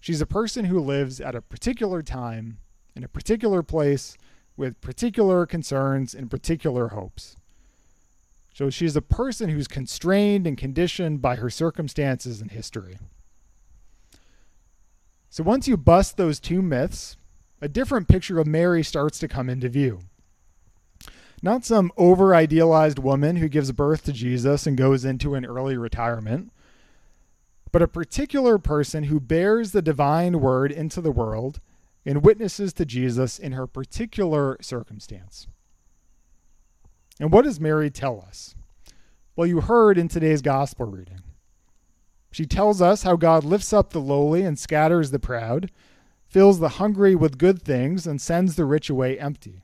She's 0.00 0.20
a 0.20 0.26
person 0.26 0.64
who 0.64 0.80
lives 0.80 1.20
at 1.20 1.34
a 1.34 1.42
particular 1.42 2.02
time, 2.02 2.58
in 2.96 3.04
a 3.04 3.08
particular 3.08 3.62
place, 3.62 4.16
with 4.56 4.80
particular 4.80 5.46
concerns 5.46 6.14
and 6.14 6.30
particular 6.30 6.88
hopes. 6.88 7.36
So 8.54 8.70
she's 8.70 8.96
a 8.96 9.02
person 9.02 9.50
who's 9.50 9.68
constrained 9.68 10.46
and 10.46 10.58
conditioned 10.58 11.22
by 11.22 11.36
her 11.36 11.50
circumstances 11.50 12.40
and 12.40 12.50
history. 12.50 12.98
So 15.28 15.44
once 15.44 15.68
you 15.68 15.76
bust 15.76 16.16
those 16.16 16.40
two 16.40 16.60
myths, 16.60 17.16
a 17.60 17.68
different 17.68 18.08
picture 18.08 18.40
of 18.40 18.46
Mary 18.46 18.82
starts 18.82 19.18
to 19.20 19.28
come 19.28 19.48
into 19.48 19.68
view. 19.68 20.00
Not 21.42 21.64
some 21.64 21.92
over 21.96 22.34
idealized 22.34 22.98
woman 22.98 23.36
who 23.36 23.48
gives 23.48 23.72
birth 23.72 24.04
to 24.04 24.12
Jesus 24.12 24.66
and 24.66 24.76
goes 24.76 25.04
into 25.04 25.34
an 25.34 25.46
early 25.46 25.76
retirement, 25.76 26.52
but 27.72 27.82
a 27.82 27.88
particular 27.88 28.58
person 28.58 29.04
who 29.04 29.20
bears 29.20 29.72
the 29.72 29.82
divine 29.82 30.40
word 30.40 30.72
into 30.72 31.00
the 31.00 31.12
world 31.12 31.60
and 32.04 32.24
witnesses 32.24 32.72
to 32.74 32.84
Jesus 32.84 33.38
in 33.38 33.52
her 33.52 33.66
particular 33.66 34.56
circumstance. 34.60 35.46
And 37.20 37.30
what 37.32 37.44
does 37.44 37.60
Mary 37.60 37.90
tell 37.90 38.24
us? 38.26 38.54
Well, 39.36 39.46
you 39.46 39.60
heard 39.60 39.98
in 39.98 40.08
today's 40.08 40.42
gospel 40.42 40.86
reading. 40.86 41.20
She 42.32 42.46
tells 42.46 42.80
us 42.80 43.02
how 43.02 43.16
God 43.16 43.44
lifts 43.44 43.72
up 43.72 43.90
the 43.90 44.00
lowly 44.00 44.42
and 44.42 44.58
scatters 44.58 45.10
the 45.10 45.18
proud, 45.18 45.70
fills 46.26 46.60
the 46.60 46.70
hungry 46.70 47.14
with 47.14 47.38
good 47.38 47.60
things, 47.62 48.06
and 48.06 48.20
sends 48.20 48.56
the 48.56 48.64
rich 48.64 48.88
away 48.88 49.18
empty. 49.18 49.62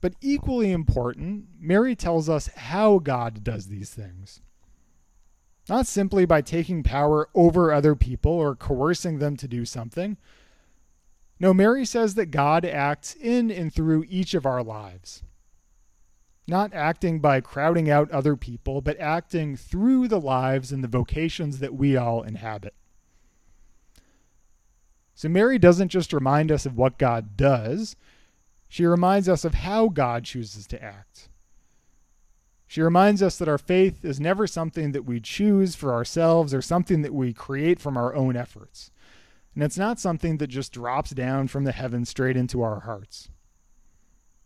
But 0.00 0.14
equally 0.20 0.70
important, 0.70 1.46
Mary 1.58 1.96
tells 1.96 2.28
us 2.28 2.48
how 2.48 2.98
God 2.98 3.42
does 3.42 3.66
these 3.66 3.90
things 3.90 4.40
not 5.68 5.86
simply 5.86 6.24
by 6.24 6.40
taking 6.40 6.82
power 6.82 7.28
over 7.34 7.72
other 7.72 7.94
people 7.94 8.32
or 8.32 8.56
coercing 8.56 9.18
them 9.18 9.36
to 9.36 9.48
do 9.48 9.64
something. 9.64 10.16
No, 11.40 11.54
Mary 11.54 11.84
says 11.84 12.14
that 12.14 12.26
God 12.26 12.64
acts 12.64 13.14
in 13.14 13.50
and 13.50 13.72
through 13.72 14.04
each 14.08 14.34
of 14.34 14.46
our 14.46 14.62
lives. 14.62 15.22
Not 16.46 16.72
acting 16.72 17.20
by 17.20 17.40
crowding 17.40 17.90
out 17.90 18.10
other 18.10 18.34
people, 18.34 18.80
but 18.80 18.98
acting 18.98 19.54
through 19.54 20.08
the 20.08 20.20
lives 20.20 20.72
and 20.72 20.82
the 20.82 20.88
vocations 20.88 21.58
that 21.58 21.74
we 21.74 21.96
all 21.96 22.22
inhabit. 22.22 22.74
So, 25.14 25.28
Mary 25.28 25.58
doesn't 25.58 25.88
just 25.88 26.12
remind 26.12 26.50
us 26.50 26.64
of 26.64 26.76
what 26.76 26.96
God 26.96 27.36
does, 27.36 27.96
she 28.68 28.86
reminds 28.86 29.28
us 29.28 29.44
of 29.44 29.54
how 29.54 29.88
God 29.88 30.24
chooses 30.24 30.66
to 30.68 30.82
act. 30.82 31.28
She 32.68 32.82
reminds 32.82 33.22
us 33.22 33.38
that 33.38 33.48
our 33.48 33.58
faith 33.58 34.04
is 34.04 34.20
never 34.20 34.46
something 34.46 34.92
that 34.92 35.06
we 35.06 35.20
choose 35.20 35.74
for 35.74 35.94
ourselves 35.94 36.52
or 36.52 36.60
something 36.60 37.00
that 37.00 37.14
we 37.14 37.32
create 37.32 37.80
from 37.80 37.96
our 37.96 38.14
own 38.14 38.36
efforts. 38.36 38.90
And 39.54 39.64
it's 39.64 39.78
not 39.78 39.98
something 39.98 40.36
that 40.36 40.48
just 40.48 40.74
drops 40.74 41.10
down 41.10 41.48
from 41.48 41.64
the 41.64 41.72
heavens 41.72 42.10
straight 42.10 42.36
into 42.36 42.60
our 42.60 42.80
hearts. 42.80 43.30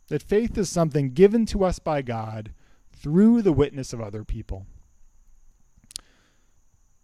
That 0.06 0.22
faith 0.22 0.56
is 0.56 0.70
something 0.70 1.10
given 1.10 1.46
to 1.46 1.64
us 1.64 1.80
by 1.80 2.00
God 2.00 2.52
through 2.92 3.42
the 3.42 3.52
witness 3.52 3.92
of 3.92 4.00
other 4.00 4.22
people. 4.22 4.66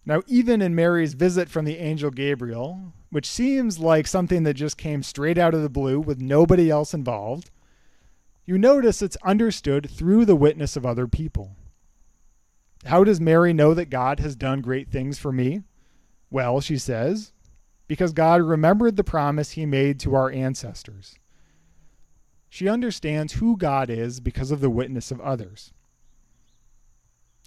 Now, 0.06 0.22
even 0.28 0.62
in 0.62 0.74
Mary's 0.74 1.14
visit 1.14 1.48
from 1.48 1.64
the 1.64 1.78
angel 1.78 2.10
Gabriel, 2.10 2.92
which 3.10 3.26
seems 3.26 3.80
like 3.80 4.06
something 4.06 4.44
that 4.44 4.54
just 4.54 4.78
came 4.78 5.02
straight 5.02 5.36
out 5.36 5.52
of 5.52 5.62
the 5.62 5.68
blue 5.68 5.98
with 5.98 6.20
nobody 6.20 6.70
else 6.70 6.94
involved, 6.94 7.50
you 8.48 8.56
notice 8.56 9.02
it's 9.02 9.18
understood 9.22 9.90
through 9.90 10.24
the 10.24 10.34
witness 10.34 10.74
of 10.74 10.86
other 10.86 11.06
people. 11.06 11.54
How 12.86 13.04
does 13.04 13.20
Mary 13.20 13.52
know 13.52 13.74
that 13.74 13.90
God 13.90 14.20
has 14.20 14.34
done 14.34 14.62
great 14.62 14.88
things 14.88 15.18
for 15.18 15.30
me? 15.30 15.64
Well, 16.30 16.62
she 16.62 16.78
says, 16.78 17.32
because 17.88 18.14
God 18.14 18.40
remembered 18.40 18.96
the 18.96 19.04
promise 19.04 19.50
he 19.50 19.66
made 19.66 20.00
to 20.00 20.14
our 20.14 20.30
ancestors. 20.30 21.16
She 22.48 22.70
understands 22.70 23.34
who 23.34 23.54
God 23.54 23.90
is 23.90 24.18
because 24.18 24.50
of 24.50 24.60
the 24.62 24.70
witness 24.70 25.10
of 25.10 25.20
others. 25.20 25.74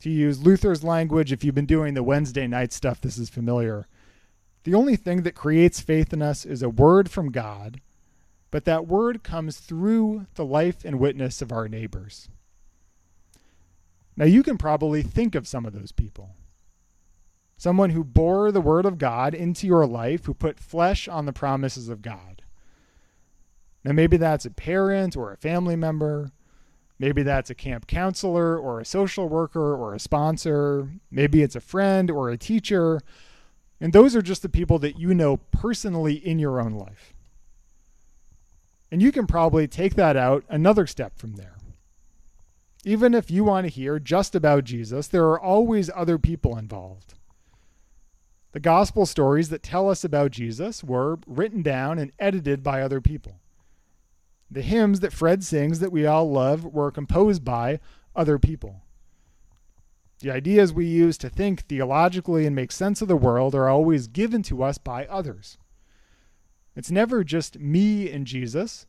To 0.01 0.09
use 0.11 0.43
Luther's 0.43 0.83
language, 0.83 1.31
if 1.31 1.43
you've 1.43 1.55
been 1.55 1.65
doing 1.65 1.95
the 1.95 2.03
Wednesday 2.03 2.45
night 2.45 2.71
stuff, 2.71 3.01
this 3.01 3.17
is 3.17 3.27
familiar. 3.27 3.87
The 4.65 4.75
only 4.75 4.97
thing 4.97 5.23
that 5.23 5.33
creates 5.33 5.81
faith 5.81 6.13
in 6.13 6.21
us 6.21 6.45
is 6.45 6.61
a 6.61 6.69
word 6.69 7.09
from 7.09 7.31
God 7.31 7.81
but 8.51 8.65
that 8.65 8.85
word 8.87 9.23
comes 9.23 9.57
through 9.57 10.27
the 10.35 10.45
life 10.45 10.85
and 10.85 10.99
witness 10.99 11.41
of 11.41 11.51
our 11.51 11.67
neighbors. 11.67 12.29
Now, 14.17 14.25
you 14.25 14.43
can 14.43 14.57
probably 14.57 15.01
think 15.01 15.33
of 15.35 15.47
some 15.47 15.65
of 15.65 15.73
those 15.73 15.91
people. 15.91 16.35
someone 17.57 17.91
who 17.91 18.03
bore 18.03 18.51
the 18.51 18.59
word 18.59 18.85
of 18.87 18.97
God 18.97 19.35
into 19.35 19.67
your 19.67 19.85
life, 19.85 20.25
who 20.25 20.33
put 20.33 20.59
flesh 20.59 21.07
on 21.07 21.27
the 21.27 21.33
promises 21.33 21.89
of 21.89 22.01
God. 22.01 22.41
Now, 23.83 23.91
maybe 23.91 24.17
that's 24.17 24.45
a 24.45 24.49
parent 24.49 25.15
or 25.15 25.31
a 25.31 25.37
family 25.37 25.75
member. 25.75 26.31
Maybe 26.97 27.21
that's 27.21 27.51
a 27.51 27.55
camp 27.55 27.85
counselor 27.85 28.57
or 28.57 28.79
a 28.79 28.85
social 28.85 29.29
worker 29.29 29.75
or 29.75 29.93
a 29.93 29.99
sponsor. 29.99 30.89
Maybe 31.11 31.43
it's 31.43 31.55
a 31.55 31.61
friend 31.61 32.09
or 32.09 32.29
a 32.29 32.37
teacher. 32.37 32.99
And 33.79 33.93
those 33.93 34.15
are 34.15 34.21
just 34.23 34.41
the 34.41 34.49
people 34.49 34.79
that 34.79 34.99
you 34.99 35.13
know 35.13 35.37
personally 35.37 36.15
in 36.15 36.39
your 36.39 36.59
own 36.59 36.73
life. 36.73 37.13
And 38.91 39.01
you 39.01 39.11
can 39.11 39.25
probably 39.25 39.67
take 39.67 39.95
that 39.95 40.17
out 40.17 40.43
another 40.49 40.85
step 40.85 41.17
from 41.17 41.35
there. 41.35 41.55
Even 42.83 43.13
if 43.13 43.31
you 43.31 43.43
want 43.43 43.65
to 43.65 43.73
hear 43.73 43.99
just 43.99 44.35
about 44.35 44.65
Jesus, 44.65 45.07
there 45.07 45.25
are 45.25 45.39
always 45.39 45.89
other 45.95 46.17
people 46.17 46.57
involved. 46.57 47.13
The 48.51 48.59
gospel 48.59 49.05
stories 49.05 49.49
that 49.49 49.63
tell 49.63 49.89
us 49.89 50.03
about 50.03 50.31
Jesus 50.31 50.83
were 50.83 51.19
written 51.25 51.61
down 51.61 51.99
and 51.99 52.11
edited 52.19 52.63
by 52.63 52.81
other 52.81 52.99
people. 52.99 53.39
The 54.49 54.61
hymns 54.61 54.99
that 54.99 55.13
Fred 55.13 55.43
sings 55.43 55.79
that 55.79 55.93
we 55.93 56.05
all 56.05 56.29
love 56.29 56.65
were 56.65 56.91
composed 56.91 57.45
by 57.45 57.79
other 58.13 58.37
people. 58.37 58.81
The 60.19 60.31
ideas 60.31 60.73
we 60.73 60.85
use 60.85 61.17
to 61.19 61.29
think 61.29 61.61
theologically 61.61 62.45
and 62.45 62.55
make 62.55 62.73
sense 62.73 63.01
of 63.01 63.07
the 63.07 63.15
world 63.15 63.55
are 63.55 63.69
always 63.69 64.07
given 64.07 64.43
to 64.43 64.63
us 64.63 64.77
by 64.77 65.05
others. 65.05 65.57
It's 66.75 66.91
never 66.91 67.23
just 67.23 67.59
me 67.59 68.09
and 68.09 68.25
Jesus, 68.25 68.85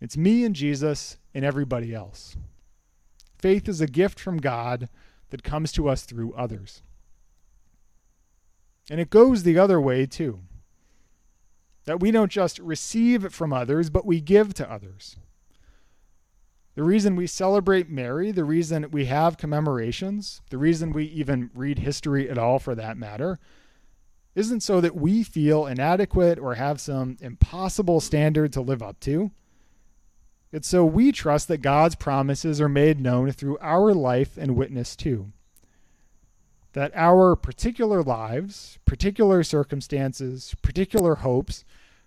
it's 0.00 0.16
me 0.16 0.44
and 0.44 0.54
Jesus 0.54 1.16
and 1.32 1.44
everybody 1.44 1.94
else. 1.94 2.36
Faith 3.38 3.68
is 3.68 3.80
a 3.80 3.86
gift 3.86 4.20
from 4.20 4.38
God 4.38 4.88
that 5.30 5.42
comes 5.42 5.72
to 5.72 5.88
us 5.88 6.04
through 6.04 6.34
others. 6.34 6.82
And 8.90 9.00
it 9.00 9.10
goes 9.10 9.42
the 9.42 9.58
other 9.58 9.80
way 9.80 10.06
too. 10.06 10.40
That 11.86 12.00
we 12.00 12.10
don't 12.10 12.30
just 12.30 12.58
receive 12.58 13.32
from 13.32 13.52
others, 13.52 13.90
but 13.90 14.06
we 14.06 14.20
give 14.20 14.54
to 14.54 14.70
others. 14.70 15.16
The 16.74 16.82
reason 16.82 17.14
we 17.14 17.26
celebrate 17.26 17.88
Mary, 17.88 18.32
the 18.32 18.44
reason 18.44 18.90
we 18.90 19.04
have 19.04 19.36
commemorations, 19.36 20.42
the 20.50 20.58
reason 20.58 20.92
we 20.92 21.04
even 21.04 21.50
read 21.54 21.78
history 21.78 22.28
at 22.28 22.38
all 22.38 22.58
for 22.58 22.74
that 22.74 22.96
matter, 22.96 23.38
isn't 24.34 24.62
so 24.62 24.80
that 24.80 24.96
we 24.96 25.22
feel 25.22 25.66
inadequate 25.66 26.38
or 26.38 26.54
have 26.54 26.80
some 26.80 27.16
impossible 27.20 28.00
standard 28.00 28.52
to 28.52 28.60
live 28.60 28.82
up 28.82 28.98
to. 29.00 29.30
It's 30.52 30.68
so 30.68 30.84
we 30.84 31.12
trust 31.12 31.48
that 31.48 31.58
God's 31.58 31.94
promises 31.94 32.60
are 32.60 32.68
made 32.68 33.00
known 33.00 33.32
through 33.32 33.58
our 33.58 33.92
life 33.92 34.36
and 34.36 34.56
witness 34.56 34.96
too 34.96 35.32
that 36.74 36.92
our 36.94 37.34
particular 37.36 38.02
lives, 38.02 38.78
particular 38.84 39.42
circumstances, 39.42 40.54
particular 40.60 41.16
hopes 41.16 41.64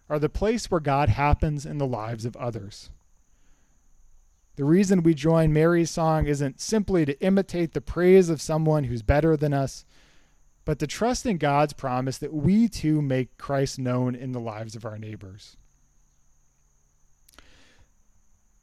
are 0.10 0.20
the 0.20 0.30
place 0.30 0.70
where 0.70 0.82
God 0.82 1.10
happens 1.10 1.66
in 1.66 1.78
the 1.78 1.88
lives 1.88 2.26
of 2.26 2.36
others. 2.36 2.90
The 4.58 4.66
reason 4.66 5.04
we 5.04 5.14
join 5.14 5.54
Mary's 5.54 5.92
song 5.92 6.28
isn't 6.28 6.60
simply 6.60 7.06
to 7.06 7.20
imitate 7.22 7.74
the 7.74 7.82
praise 7.82 8.30
of 8.30 8.42
someone 8.42 8.86
who's 8.86 9.02
better 9.02 9.38
than 9.38 9.54
us, 9.54 9.86
but 10.68 10.80
to 10.80 10.86
trust 10.86 11.26
in 11.26 11.38
God's 11.38 11.72
promise 11.72 12.18
that 12.18 12.34
we 12.34 12.68
too 12.68 13.02
make 13.02 13.38
Christ 13.38 13.80
known 13.80 14.14
in 14.14 14.34
the 14.34 14.40
lives 14.42 14.76
of 14.76 14.84
our 14.84 14.98
neighbors. 14.98 15.56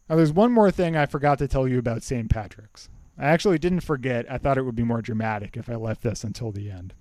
Now, 0.06 0.16
there's 0.16 0.30
one 0.30 0.52
more 0.52 0.70
thing 0.70 0.98
I 0.98 1.06
forgot 1.06 1.38
to 1.38 1.48
tell 1.48 1.66
you 1.66 1.78
about 1.78 2.02
St. 2.02 2.28
Patrick's. 2.28 2.90
I 3.16 3.24
actually 3.24 3.58
didn't 3.58 3.80
forget. 3.80 4.30
I 4.30 4.36
thought 4.36 4.58
it 4.58 4.64
would 4.64 4.74
be 4.74 4.84
more 4.84 5.00
dramatic 5.00 5.56
if 5.56 5.70
I 5.70 5.76
left 5.76 6.02
this 6.02 6.24
until 6.24 6.52
the 6.52 6.70
end. 6.70 6.92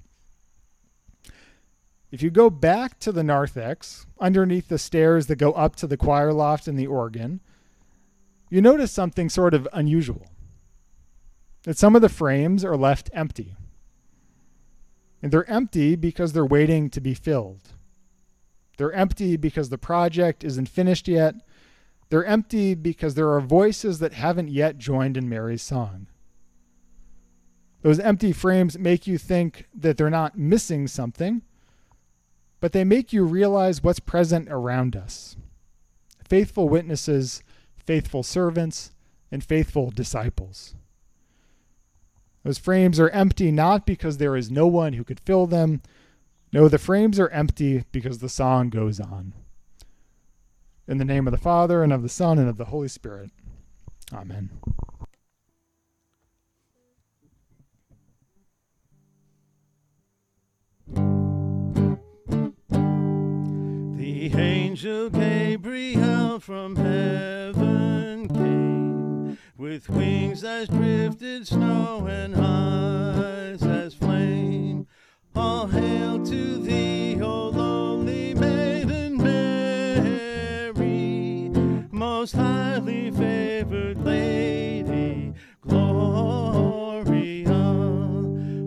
If 2.09 2.23
you 2.23 2.29
go 2.29 2.49
back 2.49 2.97
to 2.99 3.11
the 3.11 3.25
narthex, 3.25 4.05
underneath 4.21 4.69
the 4.69 4.77
stairs 4.77 5.27
that 5.27 5.35
go 5.35 5.51
up 5.51 5.75
to 5.77 5.87
the 5.87 5.97
choir 5.97 6.31
loft 6.31 6.65
and 6.65 6.79
the 6.79 6.87
organ, 6.87 7.41
you 8.49 8.61
notice 8.61 8.93
something 8.93 9.27
sort 9.27 9.53
of 9.53 9.67
unusual. 9.73 10.27
That 11.63 11.77
some 11.77 11.93
of 11.93 12.01
the 12.01 12.07
frames 12.07 12.63
are 12.63 12.77
left 12.77 13.09
empty. 13.11 13.57
And 15.23 15.31
they're 15.31 15.49
empty 15.49 15.95
because 15.95 16.33
they're 16.33 16.45
waiting 16.45 16.91
to 16.91 17.01
be 17.01 17.15
filled. 17.15 17.69
They're 18.77 18.93
empty 18.93 19.37
because 19.37 19.69
the 19.69 19.79
project 19.79 20.43
isn't 20.43 20.69
finished 20.69 21.07
yet 21.07 21.35
they're 22.13 22.25
empty 22.25 22.75
because 22.75 23.15
there 23.15 23.31
are 23.31 23.41
voices 23.41 23.97
that 23.97 24.13
haven't 24.13 24.49
yet 24.49 24.77
joined 24.77 25.17
in 25.17 25.27
Mary's 25.27 25.63
song. 25.63 26.05
Those 27.81 27.99
empty 27.99 28.31
frames 28.31 28.77
make 28.77 29.07
you 29.07 29.17
think 29.17 29.65
that 29.73 29.97
they're 29.97 30.11
not 30.11 30.37
missing 30.37 30.87
something, 30.87 31.41
but 32.59 32.71
they 32.71 32.83
make 32.83 33.13
you 33.13 33.25
realize 33.25 33.81
what's 33.81 33.99
present 33.99 34.47
around 34.51 34.95
us 34.95 35.35
faithful 36.23 36.69
witnesses, 36.69 37.41
faithful 37.83 38.21
servants, 38.21 38.91
and 39.31 39.43
faithful 39.43 39.89
disciples. 39.89 40.75
Those 42.43 42.57
frames 42.57 42.99
are 42.99 43.09
empty 43.09 43.51
not 43.51 43.85
because 43.85 44.17
there 44.17 44.35
is 44.35 44.51
no 44.51 44.67
one 44.67 44.93
who 44.93 45.03
could 45.03 45.21
fill 45.21 45.47
them. 45.47 45.81
No, 46.51 46.67
the 46.67 46.77
frames 46.77 47.19
are 47.19 47.29
empty 47.29 47.85
because 47.91 48.19
the 48.19 48.29
song 48.29 48.69
goes 48.69 48.99
on. 48.99 49.33
In 50.87 50.97
the 50.97 51.05
name 51.05 51.25
of 51.25 51.31
the 51.31 51.37
Father, 51.37 51.81
and 51.81 51.93
of 51.93 52.03
the 52.03 52.09
Son, 52.09 52.37
and 52.37 52.49
of 52.49 52.57
the 52.57 52.65
Holy 52.65 52.89
Spirit. 52.89 53.31
Amen. 54.13 54.49
The 63.97 64.35
angel 64.35 65.09
Gabriel 65.09 66.39
from 66.39 66.75
heaven 66.75 68.27
came 68.27 68.72
with 69.63 69.89
wings 69.89 70.43
as 70.43 70.67
drifted 70.67 71.47
snow 71.47 72.05
and 72.05 72.35
eyes 72.35 73.63
as 73.63 73.93
flame. 73.93 74.85
All 75.33 75.67
hail 75.67 76.21
to 76.25 76.57
thee, 76.57 77.17
O 77.21 77.47
lowly 77.47 78.33
maiden 78.33 79.15
Mary, 79.23 80.73
most 81.91 82.33
highly 82.35 83.09
favored 83.11 84.03
lady, 84.03 85.33
Gloria. 85.65 85.85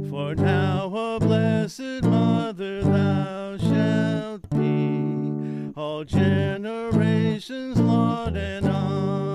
For 0.08 0.34
now 0.34 0.96
a 0.96 1.20
blessed 1.20 2.04
mother 2.04 2.82
thou 2.82 3.58
shalt 3.58 4.48
be, 4.48 5.74
all 5.76 6.04
generations 6.04 7.78
laud 7.78 8.34
and 8.34 8.66
honor. 8.66 9.25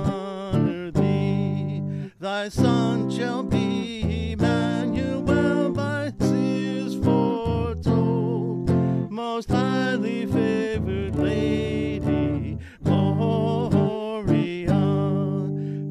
Thy 2.22 2.50
son 2.50 3.10
shall 3.10 3.42
be 3.42 4.34
Emmanuel 4.34 5.72
by 5.72 6.14
seers 6.20 6.94
foretold, 7.04 8.70
most 9.10 9.50
highly 9.50 10.28
favored 10.28 11.16
lady, 11.16 12.60
Gloria. 12.84 14.70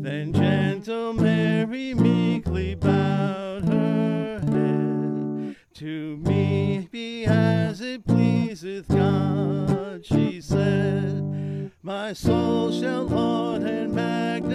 Then 0.03 0.33
gentle 0.33 1.15
Mary 1.15 1.95
meekly 1.95 2.77
bowed 2.77 3.65
her 3.65 4.39
head. 4.39 5.57
To 5.75 6.17
me 6.19 6.89
be 6.93 7.25
as 7.25 7.81
it 7.81 8.07
pleaseth 8.07 8.87
God, 8.87 10.07
she 10.07 10.41
said. 10.41 11.73
My 11.83 12.13
soul 12.13 12.71
shall 12.71 13.03
laud 13.07 13.65
and 13.65 13.93
magnify 13.93 14.50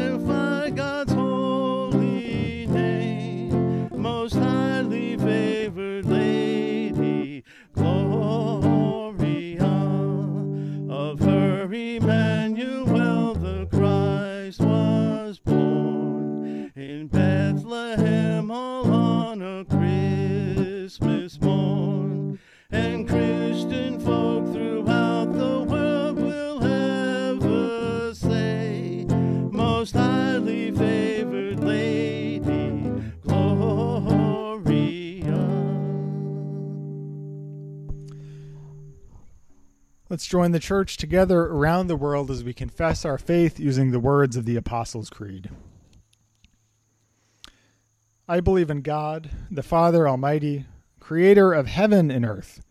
was 15.25 15.39
born 15.39 16.71
in 16.75 17.07
Bethlehem 17.07 18.51
all 18.51 18.85
on 18.93 19.41
a 19.41 19.65
Christmas 19.65 21.41
morn. 21.41 22.37
And 22.69 23.09
Christian 23.09 23.99
Let's 40.15 40.27
join 40.27 40.53
the 40.53 40.61
church 40.61 40.95
together 40.95 41.41
around 41.41 41.87
the 41.87 41.97
world 41.97 42.31
as 42.31 42.41
we 42.41 42.53
confess 42.53 43.03
our 43.03 43.17
faith 43.17 43.59
using 43.59 43.91
the 43.91 43.99
words 43.99 44.37
of 44.37 44.45
the 44.45 44.55
Apostles' 44.55 45.09
Creed. 45.09 45.49
I 48.25 48.39
believe 48.39 48.69
in 48.69 48.79
God, 48.79 49.29
the 49.51 49.61
Father 49.61 50.07
Almighty, 50.07 50.67
creator 51.01 51.51
of 51.51 51.67
heaven 51.67 52.09
and 52.11 52.25
earth. 52.25 52.63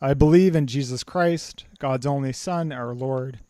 I 0.00 0.14
believe 0.14 0.54
in 0.54 0.68
Jesus 0.68 1.02
Christ, 1.02 1.64
God's 1.80 2.06
only 2.06 2.32
Son, 2.32 2.70
our 2.70 2.94
Lord, 2.94 3.40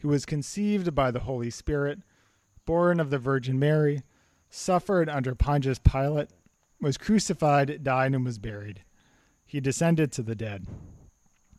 who 0.00 0.08
was 0.08 0.24
conceived 0.24 0.94
by 0.94 1.10
the 1.10 1.20
Holy 1.20 1.50
Spirit, 1.50 1.98
born 2.64 2.98
of 2.98 3.10
the 3.10 3.18
Virgin 3.18 3.58
Mary, 3.58 4.04
suffered 4.48 5.10
under 5.10 5.34
Pontius 5.34 5.78
Pilate, 5.78 6.30
was 6.80 6.96
crucified, 6.96 7.84
died, 7.84 8.14
and 8.14 8.24
was 8.24 8.38
buried. 8.38 8.84
He 9.44 9.60
descended 9.60 10.12
to 10.12 10.22
the 10.22 10.34
dead. 10.34 10.66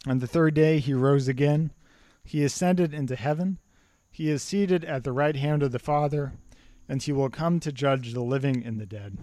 On 0.05 0.19
the 0.19 0.27
third 0.27 0.53
day 0.53 0.79
he 0.79 0.93
rose 0.93 1.27
again. 1.27 1.71
He 2.23 2.43
ascended 2.43 2.93
into 2.93 3.15
heaven. 3.15 3.57
He 4.11 4.29
is 4.29 4.43
seated 4.43 4.83
at 4.85 5.03
the 5.03 5.11
right 5.11 5.35
hand 5.35 5.63
of 5.63 5.71
the 5.71 5.79
Father, 5.79 6.33
and 6.87 7.01
he 7.01 7.11
will 7.11 7.29
come 7.29 7.59
to 7.61 7.71
judge 7.71 8.13
the 8.13 8.21
living 8.21 8.65
and 8.65 8.79
the 8.79 8.85
dead. 8.85 9.17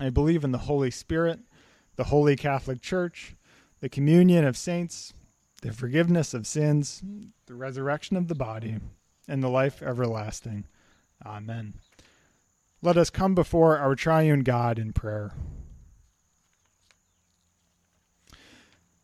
I 0.00 0.10
believe 0.10 0.44
in 0.44 0.52
the 0.52 0.58
Holy 0.58 0.90
Spirit, 0.90 1.40
the 1.96 2.04
Holy 2.04 2.36
Catholic 2.36 2.80
Church, 2.80 3.34
the 3.80 3.88
communion 3.88 4.44
of 4.44 4.56
saints, 4.56 5.12
the 5.60 5.72
forgiveness 5.72 6.34
of 6.34 6.46
sins, 6.46 7.02
the 7.46 7.54
resurrection 7.54 8.16
of 8.16 8.28
the 8.28 8.34
body, 8.34 8.78
and 9.28 9.42
the 9.42 9.48
life 9.48 9.82
everlasting. 9.82 10.64
Amen. 11.24 11.74
Let 12.80 12.96
us 12.96 13.10
come 13.10 13.34
before 13.34 13.78
our 13.78 13.94
triune 13.94 14.40
God 14.40 14.78
in 14.78 14.92
prayer. 14.92 15.32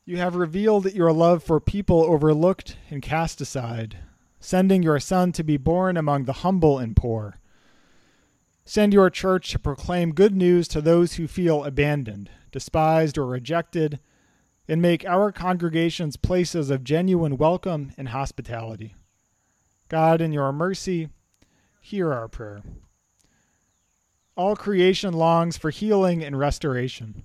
You 0.08 0.16
have 0.16 0.36
revealed 0.36 0.94
your 0.94 1.12
love 1.12 1.42
for 1.42 1.60
people 1.60 2.02
overlooked 2.02 2.78
and 2.88 3.02
cast 3.02 3.42
aside, 3.42 3.98
sending 4.40 4.82
your 4.82 4.98
Son 4.98 5.32
to 5.32 5.44
be 5.44 5.58
born 5.58 5.98
among 5.98 6.24
the 6.24 6.32
humble 6.40 6.78
and 6.78 6.96
poor. 6.96 7.40
Send 8.64 8.94
your 8.94 9.10
church 9.10 9.50
to 9.50 9.58
proclaim 9.58 10.14
good 10.14 10.34
news 10.34 10.66
to 10.68 10.80
those 10.80 11.16
who 11.16 11.28
feel 11.28 11.62
abandoned, 11.62 12.30
despised, 12.52 13.18
or 13.18 13.26
rejected, 13.26 14.00
and 14.66 14.80
make 14.80 15.04
our 15.04 15.30
congregations 15.30 16.16
places 16.16 16.70
of 16.70 16.84
genuine 16.84 17.36
welcome 17.36 17.92
and 17.98 18.08
hospitality. 18.08 18.94
God, 19.90 20.22
in 20.22 20.32
your 20.32 20.54
mercy, 20.54 21.10
hear 21.82 22.14
our 22.14 22.28
prayer. 22.28 22.62
All 24.38 24.56
creation 24.56 25.12
longs 25.12 25.58
for 25.58 25.68
healing 25.68 26.24
and 26.24 26.38
restoration 26.38 27.24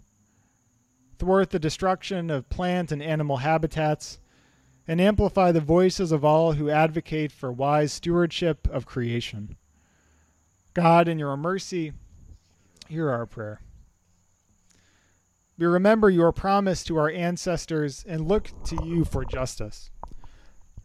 thwart 1.24 1.52
the 1.52 1.60
destruction 1.60 2.30
of 2.30 2.50
plant 2.50 2.92
and 2.92 3.02
animal 3.02 3.38
habitats, 3.38 4.20
and 4.86 5.00
amplify 5.00 5.54
the 5.54 5.62
voices 5.62 6.12
of 6.12 6.26
all 6.26 6.54
who 6.54 6.70
advocate 6.70 7.32
for 7.32 7.50
wise 7.50 7.94
stewardship 7.94 8.68
of 8.70 8.86
creation. 8.86 9.56
God, 10.74 11.08
in 11.08 11.18
your 11.18 11.38
mercy, 11.38 11.94
hear 12.90 13.10
our 13.10 13.26
prayer. 13.26 13.62
We 15.58 15.66
remember 15.66 16.10
your 16.10 16.34
promise 16.34 16.84
to 16.86 16.98
our 16.98 17.10
ancestors 17.10 18.04
and 18.06 18.28
look 18.28 18.50
to 18.66 18.84
you 18.84 19.06
for 19.06 19.24
justice. 19.24 19.92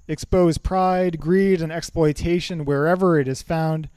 Expose 0.07 0.57
pride, 0.57 1.19
greed, 1.19 1.61
and 1.61 1.73
exploitation 1.73 2.65
wherever 2.65 3.19
it 3.19 3.27
is 3.27 3.43
found, 3.43 3.89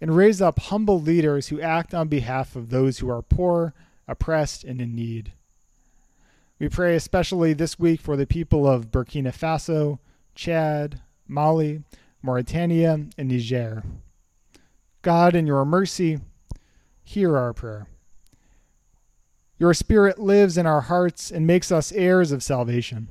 and 0.00 0.16
raise 0.16 0.40
up 0.40 0.58
humble 0.58 0.98
leaders 0.98 1.48
who 1.48 1.60
act 1.60 1.92
on 1.92 2.08
behalf 2.08 2.56
of 2.56 2.70
those 2.70 3.00
who 3.00 3.10
are 3.10 3.20
poor, 3.20 3.74
oppressed, 4.08 4.64
and 4.64 4.80
in 4.80 4.94
need. 4.94 5.34
We 6.62 6.68
pray 6.68 6.94
especially 6.94 7.54
this 7.54 7.76
week 7.76 8.00
for 8.00 8.16
the 8.16 8.24
people 8.24 8.68
of 8.68 8.92
Burkina 8.92 9.36
Faso, 9.36 9.98
Chad, 10.36 11.00
Mali, 11.26 11.82
Mauritania, 12.22 13.08
and 13.18 13.28
Niger. 13.28 13.82
God, 15.02 15.34
in 15.34 15.44
your 15.44 15.64
mercy, 15.64 16.20
hear 17.02 17.36
our 17.36 17.52
prayer. 17.52 17.88
Your 19.58 19.74
Spirit 19.74 20.20
lives 20.20 20.56
in 20.56 20.64
our 20.64 20.82
hearts 20.82 21.32
and 21.32 21.48
makes 21.48 21.72
us 21.72 21.90
heirs 21.90 22.30
of 22.30 22.44
salvation. 22.44 23.08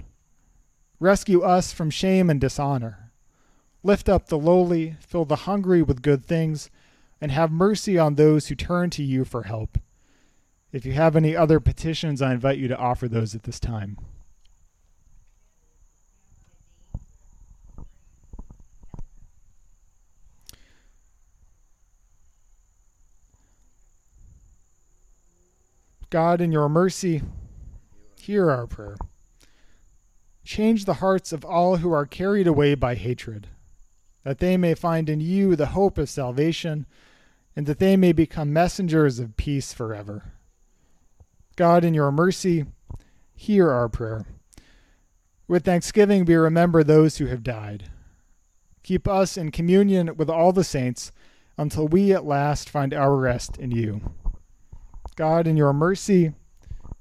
Rescue 1.01 1.41
us 1.41 1.73
from 1.73 1.89
shame 1.89 2.29
and 2.29 2.39
dishonor. 2.39 3.11
Lift 3.83 4.07
up 4.07 4.27
the 4.27 4.39
lowly, 4.39 4.95
fill 5.01 5.25
the 5.25 5.43
hungry 5.43 5.81
with 5.81 6.01
good 6.01 6.25
things, 6.25 6.69
and 7.19 7.33
have 7.33 7.51
mercy 7.51 7.99
on 7.99 8.15
those 8.15 8.47
who 8.47 8.55
turn 8.55 8.89
to 8.91 9.03
you 9.03 9.25
for 9.25 9.43
help. 9.43 9.77
If 10.73 10.85
you 10.85 10.93
have 10.93 11.15
any 11.15 11.35
other 11.35 11.59
petitions, 11.59 12.21
I 12.21 12.33
invite 12.33 12.57
you 12.57 12.67
to 12.69 12.77
offer 12.77 13.07
those 13.07 13.35
at 13.35 13.43
this 13.43 13.59
time. 13.59 13.97
God, 26.09 26.41
in 26.41 26.51
your 26.51 26.67
mercy, 26.67 27.21
hear 28.19 28.51
our 28.51 28.67
prayer. 28.67 28.97
Change 30.43 30.83
the 30.83 30.95
hearts 30.95 31.31
of 31.31 31.45
all 31.45 31.77
who 31.77 31.93
are 31.93 32.05
carried 32.05 32.47
away 32.47 32.75
by 32.75 32.95
hatred, 32.95 33.47
that 34.23 34.39
they 34.39 34.57
may 34.57 34.73
find 34.73 35.09
in 35.09 35.21
you 35.21 35.55
the 35.55 35.67
hope 35.67 35.97
of 35.97 36.09
salvation, 36.09 36.85
and 37.55 37.65
that 37.65 37.79
they 37.79 37.95
may 37.95 38.11
become 38.11 38.51
messengers 38.51 39.19
of 39.19 39.37
peace 39.37 39.73
forever. 39.73 40.33
God, 41.55 41.83
in 41.83 41.93
your 41.93 42.11
mercy, 42.11 42.65
hear 43.35 43.69
our 43.69 43.89
prayer. 43.89 44.25
With 45.47 45.65
thanksgiving, 45.65 46.25
we 46.25 46.35
remember 46.35 46.83
those 46.83 47.17
who 47.17 47.25
have 47.25 47.43
died. 47.43 47.89
Keep 48.83 49.07
us 49.07 49.37
in 49.37 49.51
communion 49.51 50.15
with 50.15 50.29
all 50.29 50.51
the 50.51 50.63
saints 50.63 51.11
until 51.57 51.87
we 51.87 52.13
at 52.13 52.25
last 52.25 52.69
find 52.69 52.93
our 52.93 53.15
rest 53.15 53.57
in 53.57 53.71
you. 53.71 54.01
God, 55.15 55.45
in 55.45 55.57
your 55.57 55.73
mercy, 55.73 56.33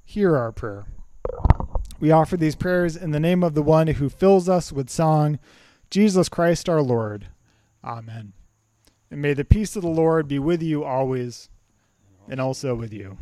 hear 0.03 0.35
our 0.35 0.51
prayer. 0.51 0.85
We 1.99 2.11
offer 2.11 2.35
these 2.35 2.55
prayers 2.55 2.95
in 2.95 3.11
the 3.11 3.19
name 3.19 3.43
of 3.43 3.53
the 3.53 3.61
one 3.61 3.87
who 3.87 4.09
fills 4.09 4.49
us 4.49 4.71
with 4.71 4.89
song, 4.89 5.39
Jesus 5.89 6.29
Christ 6.29 6.67
our 6.67 6.81
Lord. 6.81 7.27
Amen. 7.83 8.33
And 9.09 9.21
may 9.21 9.33
the 9.33 9.45
peace 9.45 9.75
of 9.75 9.81
the 9.81 9.89
Lord 9.89 10.27
be 10.27 10.39
with 10.39 10.61
you 10.61 10.83
always 10.83 11.49
and 12.27 12.39
also 12.39 12.75
with 12.75 12.93
you. 12.93 13.17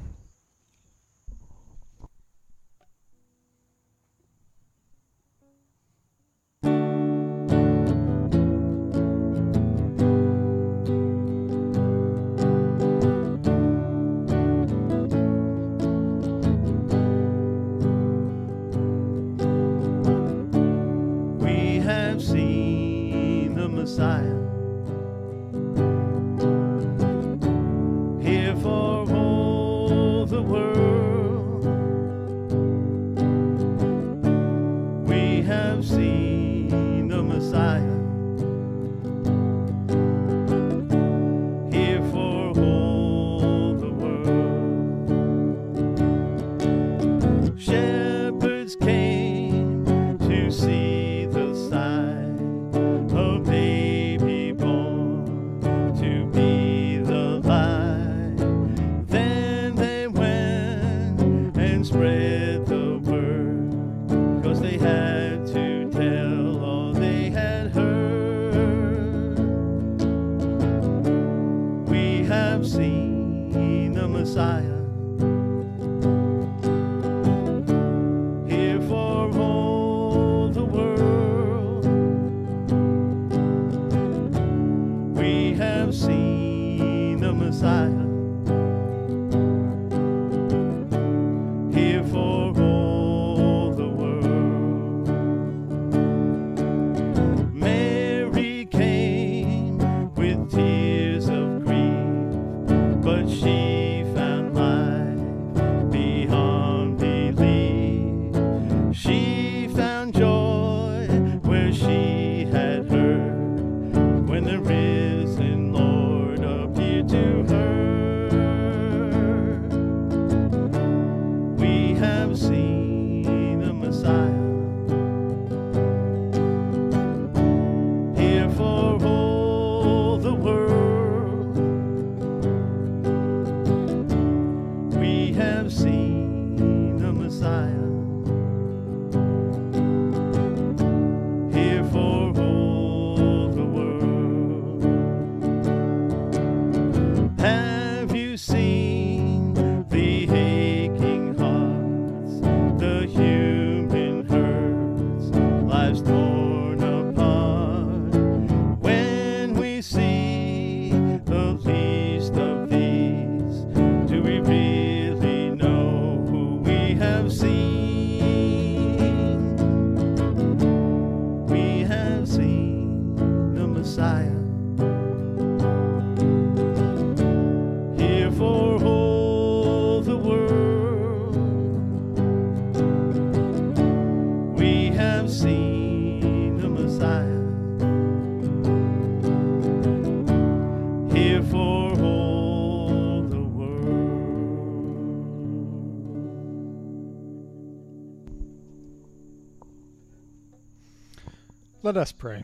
Let 201.89 201.97
us 201.97 202.11
pray. 202.11 202.43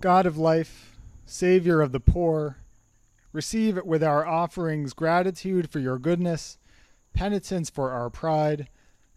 God 0.00 0.26
of 0.26 0.36
life, 0.36 0.98
Savior 1.24 1.80
of 1.80 1.92
the 1.92 2.00
poor, 2.00 2.56
receive 3.32 3.78
with 3.84 4.02
our 4.02 4.26
offerings 4.26 4.92
gratitude 4.92 5.70
for 5.70 5.78
your 5.78 6.00
goodness, 6.00 6.58
penitence 7.14 7.70
for 7.70 7.92
our 7.92 8.10
pride, 8.10 8.68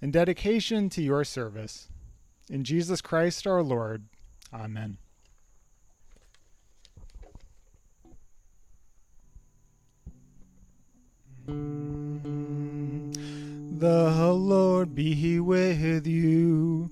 and 0.03 0.13
dedication 0.13 0.87
to 0.89 1.01
your 1.01 1.23
service. 1.23 1.87
In 2.47 2.63
Jesus 2.63 3.01
Christ 3.01 3.47
our 3.47 3.63
Lord. 3.63 4.03
Amen. 4.53 4.99
The 13.79 14.31
Lord 14.31 14.93
be 14.93 15.39
with 15.39 16.05
you. 16.05 16.91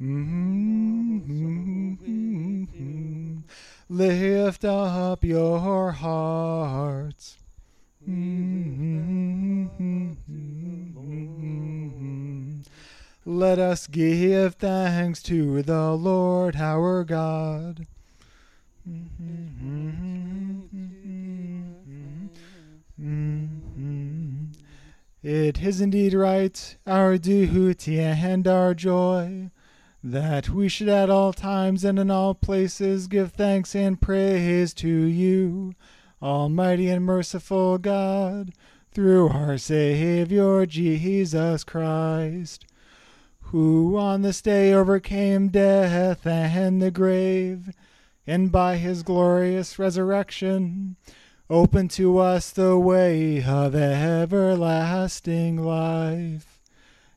Mm-hmm. 0.00 1.84
Lift 3.88 4.64
up 4.64 5.24
your 5.24 5.92
hearts. 5.92 7.38
Mm-hmm. 8.08 9.64
Let 13.26 13.58
us 13.58 13.86
give 13.86 14.56
thanks 14.56 15.22
to 15.24 15.62
the 15.62 15.92
Lord 15.92 16.56
our 16.56 17.04
God. 17.04 17.86
It 25.22 25.62
is 25.62 25.80
indeed 25.80 26.12
right, 26.12 26.76
our 26.86 27.16
duty 27.16 27.98
and 27.98 28.46
our 28.46 28.74
joy, 28.74 29.50
that 30.06 30.50
we 30.50 30.68
should 30.68 30.88
at 30.88 31.08
all 31.08 31.32
times 31.32 31.82
and 31.82 31.98
in 31.98 32.10
all 32.10 32.34
places 32.34 33.06
give 33.06 33.32
thanks 33.32 33.74
and 33.74 34.02
praise 34.02 34.74
to 34.74 34.86
you, 34.86 35.72
Almighty 36.20 36.90
and 36.90 37.02
merciful 37.02 37.78
God, 37.78 38.52
through 38.92 39.30
our 39.30 39.56
Savior 39.56 40.66
Jesus 40.66 41.64
Christ, 41.64 42.66
who 43.40 43.96
on 43.96 44.20
this 44.20 44.42
day 44.42 44.74
overcame 44.74 45.48
death 45.48 46.26
and 46.26 46.82
the 46.82 46.90
grave, 46.90 47.74
and 48.26 48.52
by 48.52 48.76
his 48.76 49.02
glorious 49.02 49.78
resurrection 49.78 50.96
opened 51.48 51.90
to 51.92 52.18
us 52.18 52.50
the 52.50 52.78
way 52.78 53.42
of 53.42 53.74
everlasting 53.74 55.64
life. 55.64 56.53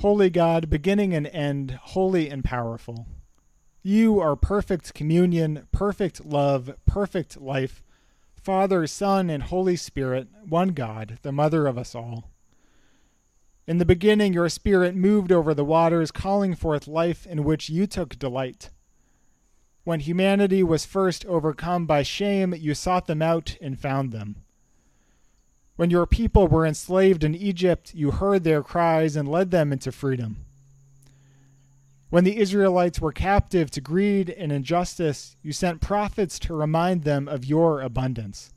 Holy 0.00 0.30
God, 0.30 0.70
beginning 0.70 1.12
and 1.12 1.26
end, 1.26 1.72
holy 1.72 2.30
and 2.30 2.44
powerful. 2.44 3.08
You 3.82 4.20
are 4.20 4.36
perfect 4.36 4.94
communion, 4.94 5.66
perfect 5.72 6.24
love, 6.24 6.70
perfect 6.86 7.40
life, 7.40 7.82
Father, 8.40 8.86
Son, 8.86 9.28
and 9.28 9.42
Holy 9.42 9.74
Spirit, 9.74 10.28
one 10.48 10.68
God, 10.68 11.18
the 11.22 11.32
mother 11.32 11.66
of 11.66 11.76
us 11.76 11.96
all. 11.96 12.30
In 13.66 13.78
the 13.78 13.84
beginning, 13.84 14.32
your 14.32 14.48
Spirit 14.48 14.94
moved 14.94 15.32
over 15.32 15.52
the 15.52 15.64
waters, 15.64 16.12
calling 16.12 16.54
forth 16.54 16.86
life 16.86 17.26
in 17.26 17.42
which 17.42 17.68
you 17.68 17.88
took 17.88 18.20
delight. 18.20 18.70
When 19.82 19.98
humanity 19.98 20.62
was 20.62 20.86
first 20.86 21.26
overcome 21.26 21.86
by 21.86 22.04
shame, 22.04 22.54
you 22.54 22.72
sought 22.72 23.08
them 23.08 23.20
out 23.20 23.56
and 23.60 23.80
found 23.80 24.12
them. 24.12 24.44
When 25.78 25.90
your 25.90 26.06
people 26.06 26.48
were 26.48 26.66
enslaved 26.66 27.22
in 27.22 27.36
Egypt, 27.36 27.94
you 27.94 28.10
heard 28.10 28.42
their 28.42 28.64
cries 28.64 29.14
and 29.14 29.28
led 29.28 29.52
them 29.52 29.72
into 29.72 29.92
freedom. 29.92 30.38
When 32.10 32.24
the 32.24 32.38
Israelites 32.38 33.00
were 33.00 33.12
captive 33.12 33.70
to 33.70 33.80
greed 33.80 34.28
and 34.28 34.50
injustice, 34.50 35.36
you 35.40 35.52
sent 35.52 35.80
prophets 35.80 36.40
to 36.40 36.52
remind 36.52 37.04
them 37.04 37.28
of 37.28 37.44
your 37.44 37.80
abundance. 37.80 38.52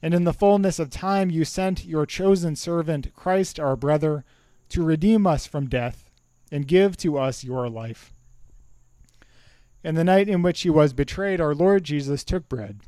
And 0.00 0.14
in 0.14 0.24
the 0.24 0.32
fullness 0.32 0.78
of 0.78 0.88
time, 0.88 1.28
you 1.28 1.44
sent 1.44 1.84
your 1.84 2.06
chosen 2.06 2.56
servant, 2.56 3.12
Christ 3.14 3.60
our 3.60 3.76
brother, 3.76 4.24
to 4.70 4.82
redeem 4.82 5.26
us 5.26 5.44
from 5.44 5.68
death 5.68 6.10
and 6.50 6.66
give 6.66 6.96
to 6.96 7.18
us 7.18 7.44
your 7.44 7.68
life. 7.68 8.14
In 9.84 9.96
the 9.96 10.02
night 10.02 10.30
in 10.30 10.40
which 10.40 10.62
he 10.62 10.70
was 10.70 10.94
betrayed, 10.94 11.42
our 11.42 11.54
Lord 11.54 11.84
Jesus 11.84 12.24
took 12.24 12.48
bread 12.48 12.80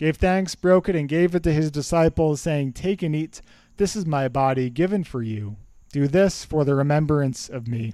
gave 0.00 0.16
thanks, 0.16 0.54
broke 0.54 0.88
it, 0.88 0.96
and 0.96 1.10
gave 1.10 1.34
it 1.34 1.42
to 1.42 1.52
his 1.52 1.70
disciples, 1.70 2.40
saying, 2.40 2.72
Take 2.72 3.02
and 3.02 3.14
eat. 3.14 3.42
This 3.76 3.94
is 3.94 4.06
my 4.06 4.28
body 4.28 4.70
given 4.70 5.04
for 5.04 5.22
you. 5.22 5.56
Do 5.92 6.08
this 6.08 6.42
for 6.42 6.64
the 6.64 6.74
remembrance 6.74 7.50
of 7.50 7.68
me. 7.68 7.92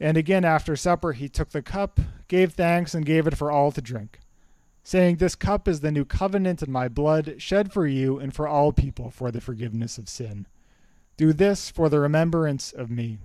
And 0.00 0.16
again 0.16 0.44
after 0.44 0.74
supper, 0.74 1.12
he 1.12 1.28
took 1.28 1.50
the 1.50 1.62
cup, 1.62 2.00
gave 2.26 2.54
thanks, 2.54 2.94
and 2.94 3.06
gave 3.06 3.28
it 3.28 3.36
for 3.36 3.52
all 3.52 3.70
to 3.70 3.80
drink, 3.80 4.18
saying, 4.82 5.16
This 5.16 5.36
cup 5.36 5.68
is 5.68 5.80
the 5.80 5.92
new 5.92 6.04
covenant 6.04 6.64
in 6.64 6.72
my 6.72 6.88
blood, 6.88 7.36
shed 7.38 7.72
for 7.72 7.86
you 7.86 8.18
and 8.18 8.34
for 8.34 8.48
all 8.48 8.72
people 8.72 9.08
for 9.08 9.30
the 9.30 9.40
forgiveness 9.40 9.98
of 9.98 10.08
sin. 10.08 10.48
Do 11.16 11.32
this 11.32 11.70
for 11.70 11.88
the 11.88 12.00
remembrance 12.00 12.72
of 12.72 12.90
me. 12.90 13.18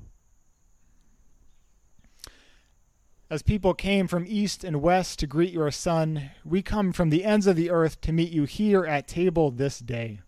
As 3.28 3.42
people 3.42 3.74
came 3.74 4.08
from 4.08 4.26
east 4.28 4.64
and 4.64 4.84
west 4.84 5.18
to 5.20 5.28
greet 5.28 5.52
your 5.52 5.72
Son, 5.72 6.30
we 6.44 6.62
come 6.62 6.94
from 6.94 7.10
the 7.10 7.24
ends 7.24 7.48
of 7.48 7.56
the 7.56 7.72
earth 7.72 8.00
to 8.02 8.12
meet 8.12 8.32
you 8.32 8.44
here 8.44 8.86
at 8.86 9.08
table 9.08 9.50
this 9.50 9.80
day. 9.80 10.20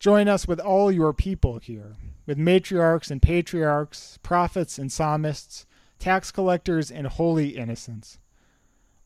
Join 0.00 0.26
us 0.26 0.48
with 0.48 0.58
all 0.58 0.90
your 0.90 1.12
people 1.12 1.60
here, 1.60 1.94
with 2.26 2.38
matriarchs 2.38 3.08
and 3.08 3.22
patriarchs, 3.22 4.18
prophets 4.24 4.78
and 4.78 4.90
psalmists, 4.90 5.64
tax 6.00 6.32
collectors 6.32 6.90
and 6.90 7.06
holy 7.06 7.50
innocents. 7.50 8.18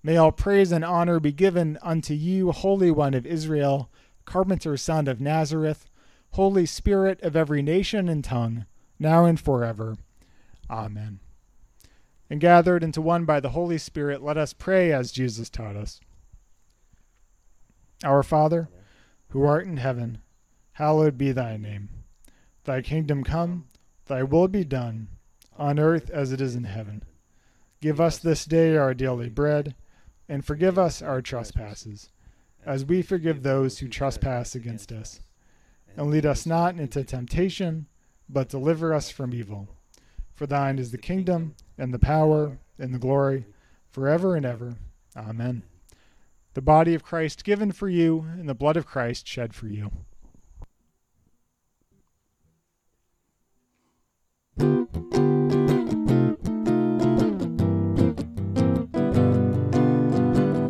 May 0.02 0.16
all 0.16 0.32
praise 0.32 0.72
and 0.72 0.84
honor 0.84 1.20
be 1.20 1.32
given 1.32 1.78
unto 1.82 2.14
you, 2.14 2.50
Holy 2.50 2.90
One 2.90 3.12
of 3.12 3.26
Israel, 3.26 3.90
Carpenter 4.24 4.78
Son 4.78 5.06
of 5.06 5.20
Nazareth, 5.20 5.84
Holy 6.30 6.64
Spirit 6.64 7.20
of 7.20 7.36
every 7.36 7.60
nation 7.60 8.08
and 8.08 8.24
tongue, 8.24 8.64
now 8.98 9.26
and 9.26 9.38
forever. 9.38 9.98
Amen 10.70 11.20
and 12.30 12.40
gathered 12.40 12.84
into 12.84 13.02
one 13.02 13.24
by 13.24 13.40
the 13.40 13.50
Holy 13.50 13.76
Spirit, 13.76 14.22
let 14.22 14.38
us 14.38 14.52
pray 14.52 14.92
as 14.92 15.10
Jesus 15.10 15.50
taught 15.50 15.74
us. 15.74 16.00
Our 18.04 18.22
Father, 18.22 18.70
who 19.28 19.44
art 19.44 19.66
in 19.66 19.78
heaven, 19.78 20.18
hallowed 20.72 21.18
be 21.18 21.32
thy 21.32 21.56
name. 21.56 21.88
Thy 22.64 22.82
kingdom 22.82 23.24
come, 23.24 23.66
thy 24.06 24.22
will 24.22 24.48
be 24.48 24.64
done, 24.64 25.08
on 25.58 25.78
earth 25.78 26.08
as 26.08 26.32
it 26.32 26.40
is 26.40 26.54
in 26.54 26.64
heaven. 26.64 27.02
Give 27.80 28.00
us 28.00 28.18
this 28.18 28.44
day 28.44 28.76
our 28.76 28.94
daily 28.94 29.28
bread, 29.28 29.74
and 30.28 30.44
forgive 30.44 30.78
us 30.78 31.02
our 31.02 31.20
trespasses, 31.20 32.10
as 32.64 32.84
we 32.84 33.02
forgive 33.02 33.42
those 33.42 33.78
who 33.78 33.88
trespass 33.88 34.54
against 34.54 34.92
us. 34.92 35.20
And 35.96 36.10
lead 36.10 36.24
us 36.24 36.46
not 36.46 36.76
into 36.76 37.02
temptation, 37.02 37.86
but 38.28 38.48
deliver 38.48 38.94
us 38.94 39.10
from 39.10 39.34
evil. 39.34 39.68
For 40.34 40.46
thine 40.46 40.78
is 40.78 40.92
the 40.92 40.98
kingdom, 40.98 41.56
and 41.80 41.94
the 41.94 41.98
power, 41.98 42.58
and 42.78 42.92
the 42.92 42.98
glory, 42.98 43.46
forever 43.90 44.36
and 44.36 44.44
ever. 44.44 44.74
Amen. 45.16 45.62
The 46.52 46.60
body 46.60 46.94
of 46.94 47.02
Christ 47.02 47.42
given 47.42 47.72
for 47.72 47.88
you, 47.88 48.26
and 48.38 48.46
the 48.46 48.54
blood 48.54 48.76
of 48.76 48.86
Christ 48.86 49.26
shed 49.26 49.54
for 49.54 49.66
you. 49.66 49.90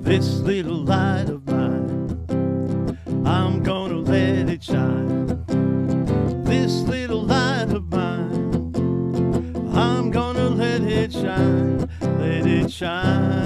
This 0.03 0.39
little 0.39 0.85
light 0.85 1.29
of 1.29 1.45
mine, 1.45 3.27
I'm 3.27 3.65
gonna 3.65 3.97
let 3.97 4.49
it 4.49 4.63
shine. 4.63 5.10
Shine, 12.81 13.40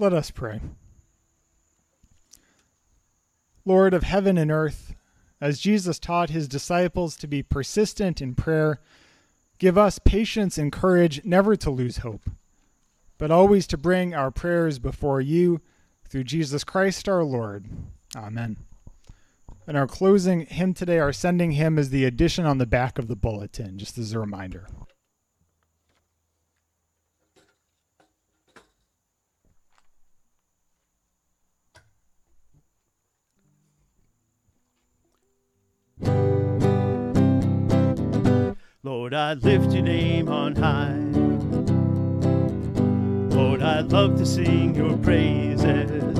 Let 0.00 0.14
us 0.14 0.30
pray. 0.30 0.62
Lord 3.66 3.92
of 3.92 4.02
heaven 4.02 4.38
and 4.38 4.50
earth, 4.50 4.94
as 5.42 5.60
Jesus 5.60 5.98
taught 5.98 6.30
his 6.30 6.48
disciples 6.48 7.18
to 7.18 7.26
be 7.26 7.42
persistent 7.42 8.22
in 8.22 8.34
prayer, 8.34 8.80
give 9.58 9.76
us 9.76 9.98
patience 9.98 10.56
and 10.56 10.72
courage 10.72 11.22
never 11.22 11.54
to 11.56 11.68
lose 11.68 11.98
hope, 11.98 12.30
but 13.18 13.30
always 13.30 13.66
to 13.66 13.76
bring 13.76 14.14
our 14.14 14.30
prayers 14.30 14.78
before 14.78 15.20
you 15.20 15.60
through 16.08 16.24
Jesus 16.24 16.64
Christ 16.64 17.06
our 17.06 17.22
Lord. 17.22 17.66
Amen. 18.16 18.56
And 19.66 19.76
our 19.76 19.86
closing 19.86 20.46
hymn 20.46 20.72
today, 20.72 20.98
our 20.98 21.12
sending 21.12 21.52
hymn, 21.52 21.78
is 21.78 21.90
the 21.90 22.06
addition 22.06 22.46
on 22.46 22.56
the 22.56 22.64
back 22.64 22.98
of 22.98 23.06
the 23.06 23.16
bulletin, 23.16 23.76
just 23.76 23.98
as 23.98 24.14
a 24.14 24.18
reminder. 24.18 24.66
Lord, 38.82 39.12
I 39.12 39.34
lift 39.34 39.74
your 39.74 39.82
name 39.82 40.30
on 40.30 40.56
high. 40.56 40.96
Lord, 43.36 43.60
I 43.60 43.80
love 43.80 44.16
to 44.16 44.24
sing 44.24 44.74
your 44.74 44.96
praises. 44.96 46.18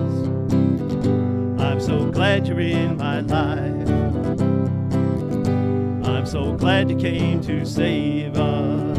I'm 1.58 1.80
so 1.80 2.10
glad 2.10 2.46
you're 2.46 2.60
in 2.60 2.98
my 2.98 3.20
life. 3.20 3.88
I'm 6.06 6.26
so 6.26 6.52
glad 6.52 6.90
you 6.90 6.96
came 6.96 7.40
to 7.44 7.64
save 7.64 8.36
us. 8.36 8.98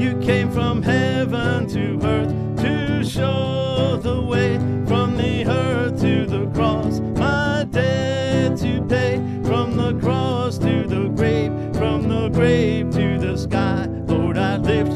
You 0.00 0.18
came 0.22 0.50
from 0.50 0.80
heaven 0.82 1.68
to 1.68 2.00
earth 2.06 2.32
to 2.62 3.04
show 3.04 3.98
the 4.02 4.22
way 4.22 4.56
from 4.86 5.18
the 5.18 5.44
earth 5.44 6.00
to 6.00 6.24
the 6.24 6.46
cross. 6.54 7.02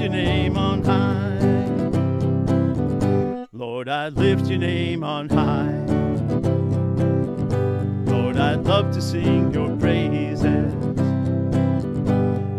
Your 0.08 0.22
name 0.24 0.56
on 0.56 0.82
high. 0.82 1.38
Lord, 3.52 3.88
I 3.88 4.08
lift 4.08 4.46
your 4.46 4.58
name 4.58 5.04
on 5.04 5.28
high. 5.28 5.84
Lord, 8.10 8.38
I'd 8.38 8.64
love 8.64 8.90
to 8.94 9.02
sing 9.02 9.52
your 9.52 9.76
praises. 9.76 10.72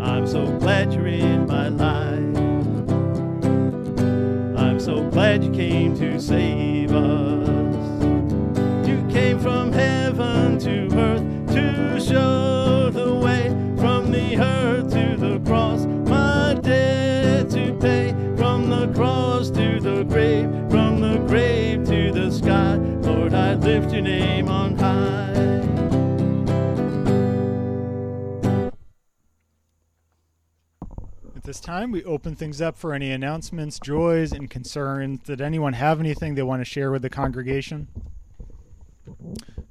I'm 0.00 0.26
so 0.26 0.46
glad 0.58 0.92
you're 0.92 1.08
in 1.08 1.46
my 1.46 1.68
life. 1.68 2.36
I'm 4.56 4.78
so 4.78 5.02
glad 5.10 5.42
you 5.42 5.50
came 5.50 5.96
to 5.98 6.20
save 6.20 6.92
us. 6.92 7.29
This 31.50 31.58
time, 31.58 31.90
we 31.90 32.04
open 32.04 32.36
things 32.36 32.60
up 32.60 32.78
for 32.78 32.94
any 32.94 33.10
announcements, 33.10 33.80
joys, 33.80 34.30
and 34.30 34.48
concerns. 34.48 35.18
Did 35.24 35.40
anyone 35.40 35.72
have 35.72 35.98
anything 35.98 36.36
they 36.36 36.44
want 36.44 36.60
to 36.60 36.64
share 36.64 36.92
with 36.92 37.02
the 37.02 37.10
congregation? 37.10 37.88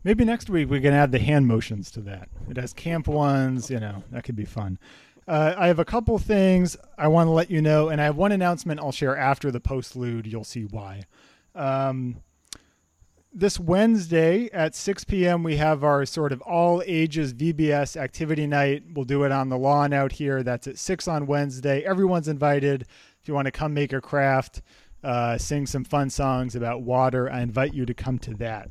Maybe 0.04 0.26
next 0.26 0.50
week 0.50 0.70
we 0.70 0.82
can 0.82 0.92
add 0.92 1.14
the 1.14 1.20
hand 1.20 1.48
motions 1.48 1.90
to 1.92 2.02
that. 2.02 2.28
It 2.50 2.58
has 2.58 2.74
camp 2.74 3.08
ones, 3.08 3.72
you 3.72 3.80
know, 3.80 4.04
that 4.12 4.26
could 4.26 4.36
be 4.36 4.44
fun. 4.44 4.78
Uh, 5.26 5.56
I 5.58 5.68
have 5.68 5.80
a 5.80 5.86
couple 5.86 6.20
things 6.20 6.76
I 6.98 7.08
want 7.08 7.28
to 7.28 7.32
let 7.32 7.50
you 7.50 7.62
know, 7.62 7.88
and 7.88 8.02
I 8.02 8.04
have 8.04 8.18
one 8.18 8.34
announcement 8.34 8.82
I'll 8.82 8.92
share 8.92 9.16
after 9.16 9.50
the 9.50 9.62
postlude. 9.62 10.26
You'll 10.26 10.44
see 10.44 10.66
why. 10.66 11.04
Um, 11.56 12.18
this 13.32 13.60
Wednesday 13.60 14.50
at 14.52 14.76
6 14.76 15.04
p.m., 15.04 15.44
we 15.44 15.58
have 15.58 15.84
our 15.84 16.06
sort 16.06 16.32
of 16.32 16.42
all 16.42 16.82
ages 16.86 17.34
VBS 17.34 17.96
activity 17.96 18.48
night. 18.48 18.84
We'll 18.94 19.06
do 19.06 19.24
it 19.24 19.32
on 19.32 19.50
the 19.50 19.58
lawn 19.58 19.94
out 19.94 20.14
here. 20.14 20.44
That's 20.44 20.68
at 20.68 20.78
6 20.78 21.08
on 21.08 21.28
Wednesday. 21.28 21.84
Everyone's 21.84 22.28
invited. 22.28 22.86
If 23.22 23.28
you 23.28 23.34
want 23.34 23.46
to 23.46 23.52
come 23.52 23.74
make 23.74 23.94
a 23.94 24.02
craft, 24.02 24.62
uh, 25.04 25.38
sing 25.38 25.66
some 25.66 25.84
fun 25.84 26.10
songs 26.10 26.56
about 26.56 26.82
water, 26.82 27.32
I 27.32 27.42
invite 27.42 27.74
you 27.74 27.86
to 27.86 27.94
come 27.94 28.18
to 28.20 28.34
that. 28.36 28.70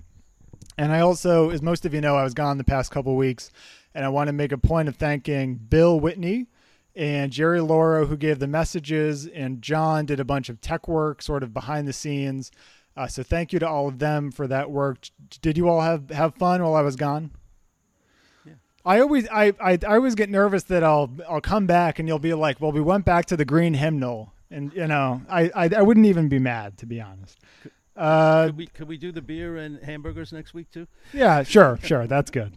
And 0.77 0.93
I 0.93 1.01
also, 1.01 1.51
as 1.51 1.63
most 1.63 1.85
of 1.87 1.95
you 1.95 2.01
know, 2.01 2.17
I 2.17 2.25
was 2.25 2.35
gone 2.35 2.59
the 2.59 2.65
past 2.65 2.91
couple 2.91 3.17
weeks, 3.17 3.51
and 3.95 4.05
I 4.05 4.09
want 4.09 4.29
to 4.29 4.33
make 4.33 4.53
a 4.53 4.59
point 4.59 4.89
of 4.89 4.97
thanking 4.97 5.55
Bill 5.57 5.99
Whitney 5.99 6.47
and 6.95 7.33
Jerry 7.33 7.61
Lauro, 7.61 8.07
who 8.07 8.17
gave 8.17 8.39
the 8.39 8.47
messages, 8.47 9.27
and 9.27 9.63
John 9.63 10.05
did 10.07 10.21
a 10.21 10.25
bunch 10.25 10.49
of 10.49 10.61
tech 10.61 10.89
work 10.89 11.23
sort 11.23 11.43
of 11.43 11.55
behind 11.55 11.87
the 11.87 11.93
scenes. 11.93 12.51
Uh, 12.99 13.07
so 13.07 13.23
thank 13.23 13.53
you 13.53 13.61
to 13.61 13.69
all 13.69 13.87
of 13.87 14.01
them 14.01 14.33
for 14.33 14.49
that 14.49 14.73
work. 14.73 14.99
Did 15.41 15.57
you 15.57 15.69
all 15.69 15.81
have, 15.83 16.11
have 16.11 16.35
fun 16.35 16.61
while 16.65 16.75
I 16.75 16.81
was 16.81 16.97
gone? 16.97 17.31
Yeah. 18.45 18.55
I 18.85 18.99
always 18.99 19.29
I, 19.29 19.53
I 19.61 19.79
I 19.87 19.95
always 19.95 20.17
get 20.17 20.29
nervous 20.29 20.65
that 20.65 20.83
I'll 20.83 21.09
I'll 21.29 21.41
come 21.41 21.67
back 21.67 22.01
and 22.01 22.09
you'll 22.09 22.19
be 22.19 22.35
like, 22.35 22.61
well, 22.61 22.73
we 22.73 22.81
went 22.81 23.05
back 23.05 23.27
to 23.27 23.37
the 23.37 23.45
green 23.45 23.75
hymnal, 23.75 24.33
and 24.51 24.73
you 24.75 24.89
know 24.89 25.23
I 25.31 25.51
I, 25.55 25.71
I 25.77 25.83
wouldn't 25.83 26.07
even 26.07 26.29
be 26.29 26.41
mad 26.41 26.77
to 26.79 26.87
be 26.87 27.01
honest. 27.01 27.39
Uh, 27.97 28.47
Could 28.47 28.57
we 28.57 28.67
could 28.67 28.89
we 28.89 28.97
do 28.97 29.13
the 29.13 29.23
beer 29.23 29.57
and 29.57 29.81
hamburgers 29.83 30.33
next 30.33 30.53
week 30.53 30.69
too? 30.73 30.89
yeah, 31.13 31.45
sure, 31.45 31.79
sure, 31.85 32.09
that's 32.09 32.33
good. 32.33 32.53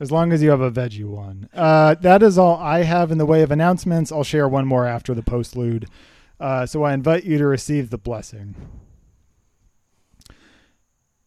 As 0.00 0.10
long 0.10 0.32
as 0.32 0.42
you 0.42 0.48
have 0.50 0.62
a 0.62 0.70
veggie 0.70 1.04
one. 1.04 1.48
Uh, 1.54 1.94
that 2.00 2.22
is 2.22 2.38
all 2.38 2.56
I 2.56 2.84
have 2.84 3.12
in 3.12 3.18
the 3.18 3.26
way 3.26 3.42
of 3.42 3.50
announcements. 3.50 4.10
I'll 4.10 4.24
share 4.24 4.48
one 4.48 4.66
more 4.66 4.86
after 4.86 5.14
the 5.14 5.22
postlude. 5.22 5.88
Uh, 6.40 6.64
so 6.66 6.82
I 6.82 6.94
invite 6.94 7.24
you 7.24 7.36
to 7.38 7.46
receive 7.46 7.90
the 7.90 7.98
blessing. 7.98 8.56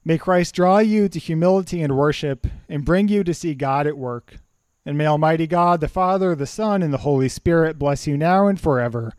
May 0.08 0.18
Christ 0.18 0.56
draw 0.56 0.78
you 0.78 1.10
to 1.10 1.20
humility 1.20 1.82
and 1.82 1.98
worship 1.98 2.48
and 2.70 2.86
bring 2.86 3.10
you 3.10 3.26
to 3.26 3.34
see 3.34 3.54
God 3.54 3.86
at 3.86 3.98
work. 3.98 4.36
And 4.86 4.98
may 4.98 5.06
Almighty 5.06 5.48
God, 5.48 5.82
the 5.82 5.90
Father, 5.90 6.34
the 6.34 6.46
Son, 6.48 6.82
and 6.82 6.94
the 6.94 7.00
Holy 7.00 7.28
Spirit 7.28 7.78
bless 7.78 8.08
you 8.08 8.16
now 8.16 8.48
and 8.48 8.58
forever. 8.58 9.12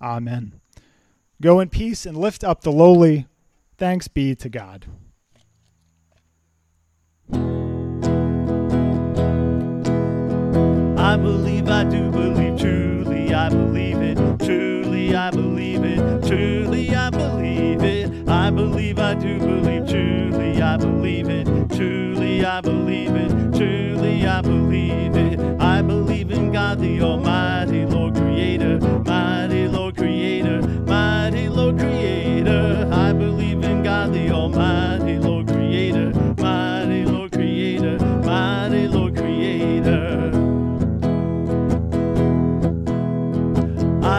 Amen. 0.00 0.58
Go 1.42 1.60
in 1.60 1.68
peace 1.68 2.06
and 2.06 2.16
lift 2.16 2.42
up 2.42 2.62
the 2.62 2.72
lowly. 2.72 3.26
Thanks 3.76 4.08
be 4.08 4.34
to 4.36 4.48
God. 4.48 4.86
I 10.98 11.18
believe, 11.18 11.68
I 11.68 11.84
do 11.84 12.10
believe, 12.10 12.58
truly 12.58 13.34
I 13.34 13.50
believe 13.50 13.98
it. 13.98 14.16
Truly 14.38 15.14
I 15.14 15.30
believe 15.32 15.84
it. 15.84 16.26
Truly. 16.26 16.69
I 18.50 18.52
believe, 18.52 18.98
I 18.98 19.14
do 19.14 19.38
believe, 19.38 19.86
truly 19.88 20.60
I 20.60 20.76
believe 20.76 21.28
it. 21.28 21.46
Truly 21.68 22.44
I 22.44 22.60
believe 22.60 23.14
it. 23.14 23.30
Truly 23.56 24.26
I 24.26 24.42
believe 24.42 25.14
it. 25.14 25.38
I 25.60 25.80
believe 25.82 26.32
in 26.32 26.50
God 26.50 26.80
the 26.80 27.00
Almighty, 27.00 27.86
Lord 27.86 28.16
Creator, 28.16 28.80
mighty 29.06 29.68
Lord 29.68 29.89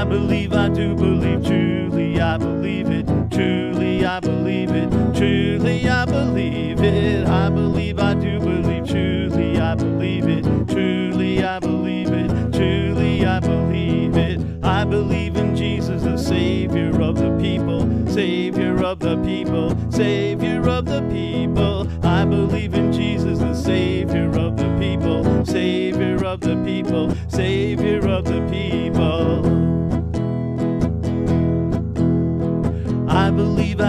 I 0.02 0.04
believe, 0.04 0.52
I 0.54 0.68
do 0.68 0.96
believe, 0.96 1.46
truly 1.46 2.20
I 2.20 2.36
believe 2.36 2.90
it, 2.90 3.06
truly 3.30 4.04
I 4.04 4.20
believe 4.20 4.72
it, 4.72 4.90
truly 5.16 5.88
I 5.88 6.06
believe 6.06 6.82
it. 6.82 7.28
I 7.28 7.52
believe, 7.52 8.00
I 8.00 8.16
do 8.16 8.40
believe, 8.40 8.88
truly 8.88 9.60
I 9.60 9.76
believe 9.76 10.28
it, 10.28 10.44
truly 10.68 11.44
I 11.44 11.60
believe 11.60 12.12
it, 12.12 12.52
truly 12.52 13.28
I 13.28 13.40
believe 13.42 14.18
it. 14.18 14.42
I 14.64 14.86
believe 14.86 15.38
in 15.38 15.56
Jesus, 15.56 16.02
the 16.02 16.18
Savior 16.18 17.00
of 17.00 17.20
the 17.20 17.38
people, 17.40 17.82
Savior 18.12 18.84
of 18.84 18.98
the 18.98 19.18
people, 19.18 19.70
Savior 19.92 20.68
of 20.68 20.86
the 20.86 21.02
people. 21.12 21.88
I 22.04 22.26
believe 22.26 22.74
in 22.74 22.92
Jesus, 22.92 23.38
the 23.38 23.54
Savior 23.54 24.30
of 24.30 24.58
the 24.58 24.76
people, 24.80 25.46
Savior 25.46 26.26
of 26.26 26.40
the 26.42 26.56
people, 26.66 27.16
Savior 27.30 28.00
of 28.10 28.26
the 28.26 28.42
people. 28.50 29.61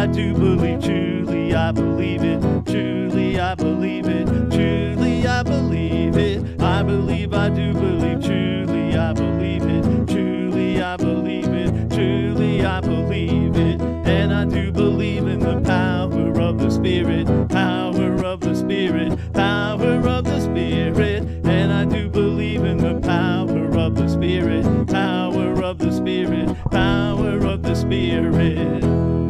I 0.03 0.07
do 0.09 0.35
believe, 0.35 0.83
truly 0.83 1.55
I 1.55 1.71
believe 1.71 2.25
it, 2.25 2.41
truly 2.67 3.39
I 3.39 3.55
believe 3.55 4.09
it, 4.09 4.27
truly 4.51 5.25
I 5.29 5.45
believe 5.45 6.17
it. 6.17 6.61
I 6.61 6.83
believe, 6.83 7.33
I 7.33 7.49
do 7.49 7.73
believe, 7.73 8.21
truly 8.21 8.97
I 8.97 9.13
believe 9.13 9.63
it, 9.63 10.09
truly 10.09 10.83
I 10.83 10.97
believe 10.97 11.47
it, 11.47 11.89
truly 11.93 12.65
I 12.65 12.81
believe 12.81 13.57
it. 13.57 13.81
And 13.81 14.35
I 14.35 14.45
do 14.45 14.73
believe 14.73 15.29
in 15.29 15.39
the 15.39 15.61
power 15.61 16.41
of 16.41 16.59
the 16.59 16.71
Spirit, 16.71 17.29
power 17.49 18.25
of 18.25 18.41
the 18.41 18.57
Spirit, 18.57 19.17
power 19.33 20.09
of 20.09 20.25
the 20.25 20.41
Spirit. 20.41 21.23
And 21.45 21.73
I 21.73 21.85
do 21.85 22.09
believe 22.09 22.65
in 22.65 22.79
the 22.79 22.99
power 23.07 23.79
of 23.79 23.95
the 23.95 24.09
Spirit, 24.09 24.65
power 24.89 25.63
of 25.63 25.79
the 25.79 25.93
Spirit, 25.93 26.57
power 26.73 27.47
of 27.47 27.63
the 27.63 27.77
Spirit. 27.77 29.22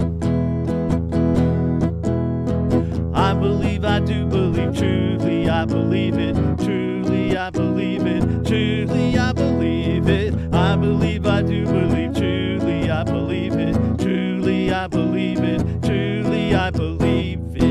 Truly 4.75 5.49
I 5.49 5.65
believe 5.65 6.19
it. 6.19 6.35
Truly 6.59 7.37
I 7.37 7.51
believe 7.51 8.07
it. 8.07 8.23
Truly 8.47 9.19
I 9.19 9.33
believe 9.33 10.09
it. 10.09 10.35
I 10.53 10.77
believe 10.77 11.27
I 11.27 11.43
do 11.43 11.65
believe. 11.65 12.15
Truly 12.15 12.91
I 12.91 13.05
believe 13.05 13.55
it. 13.55 13.75
Truly 13.99 14.73
I 14.73 14.87
believe. 14.89 15.12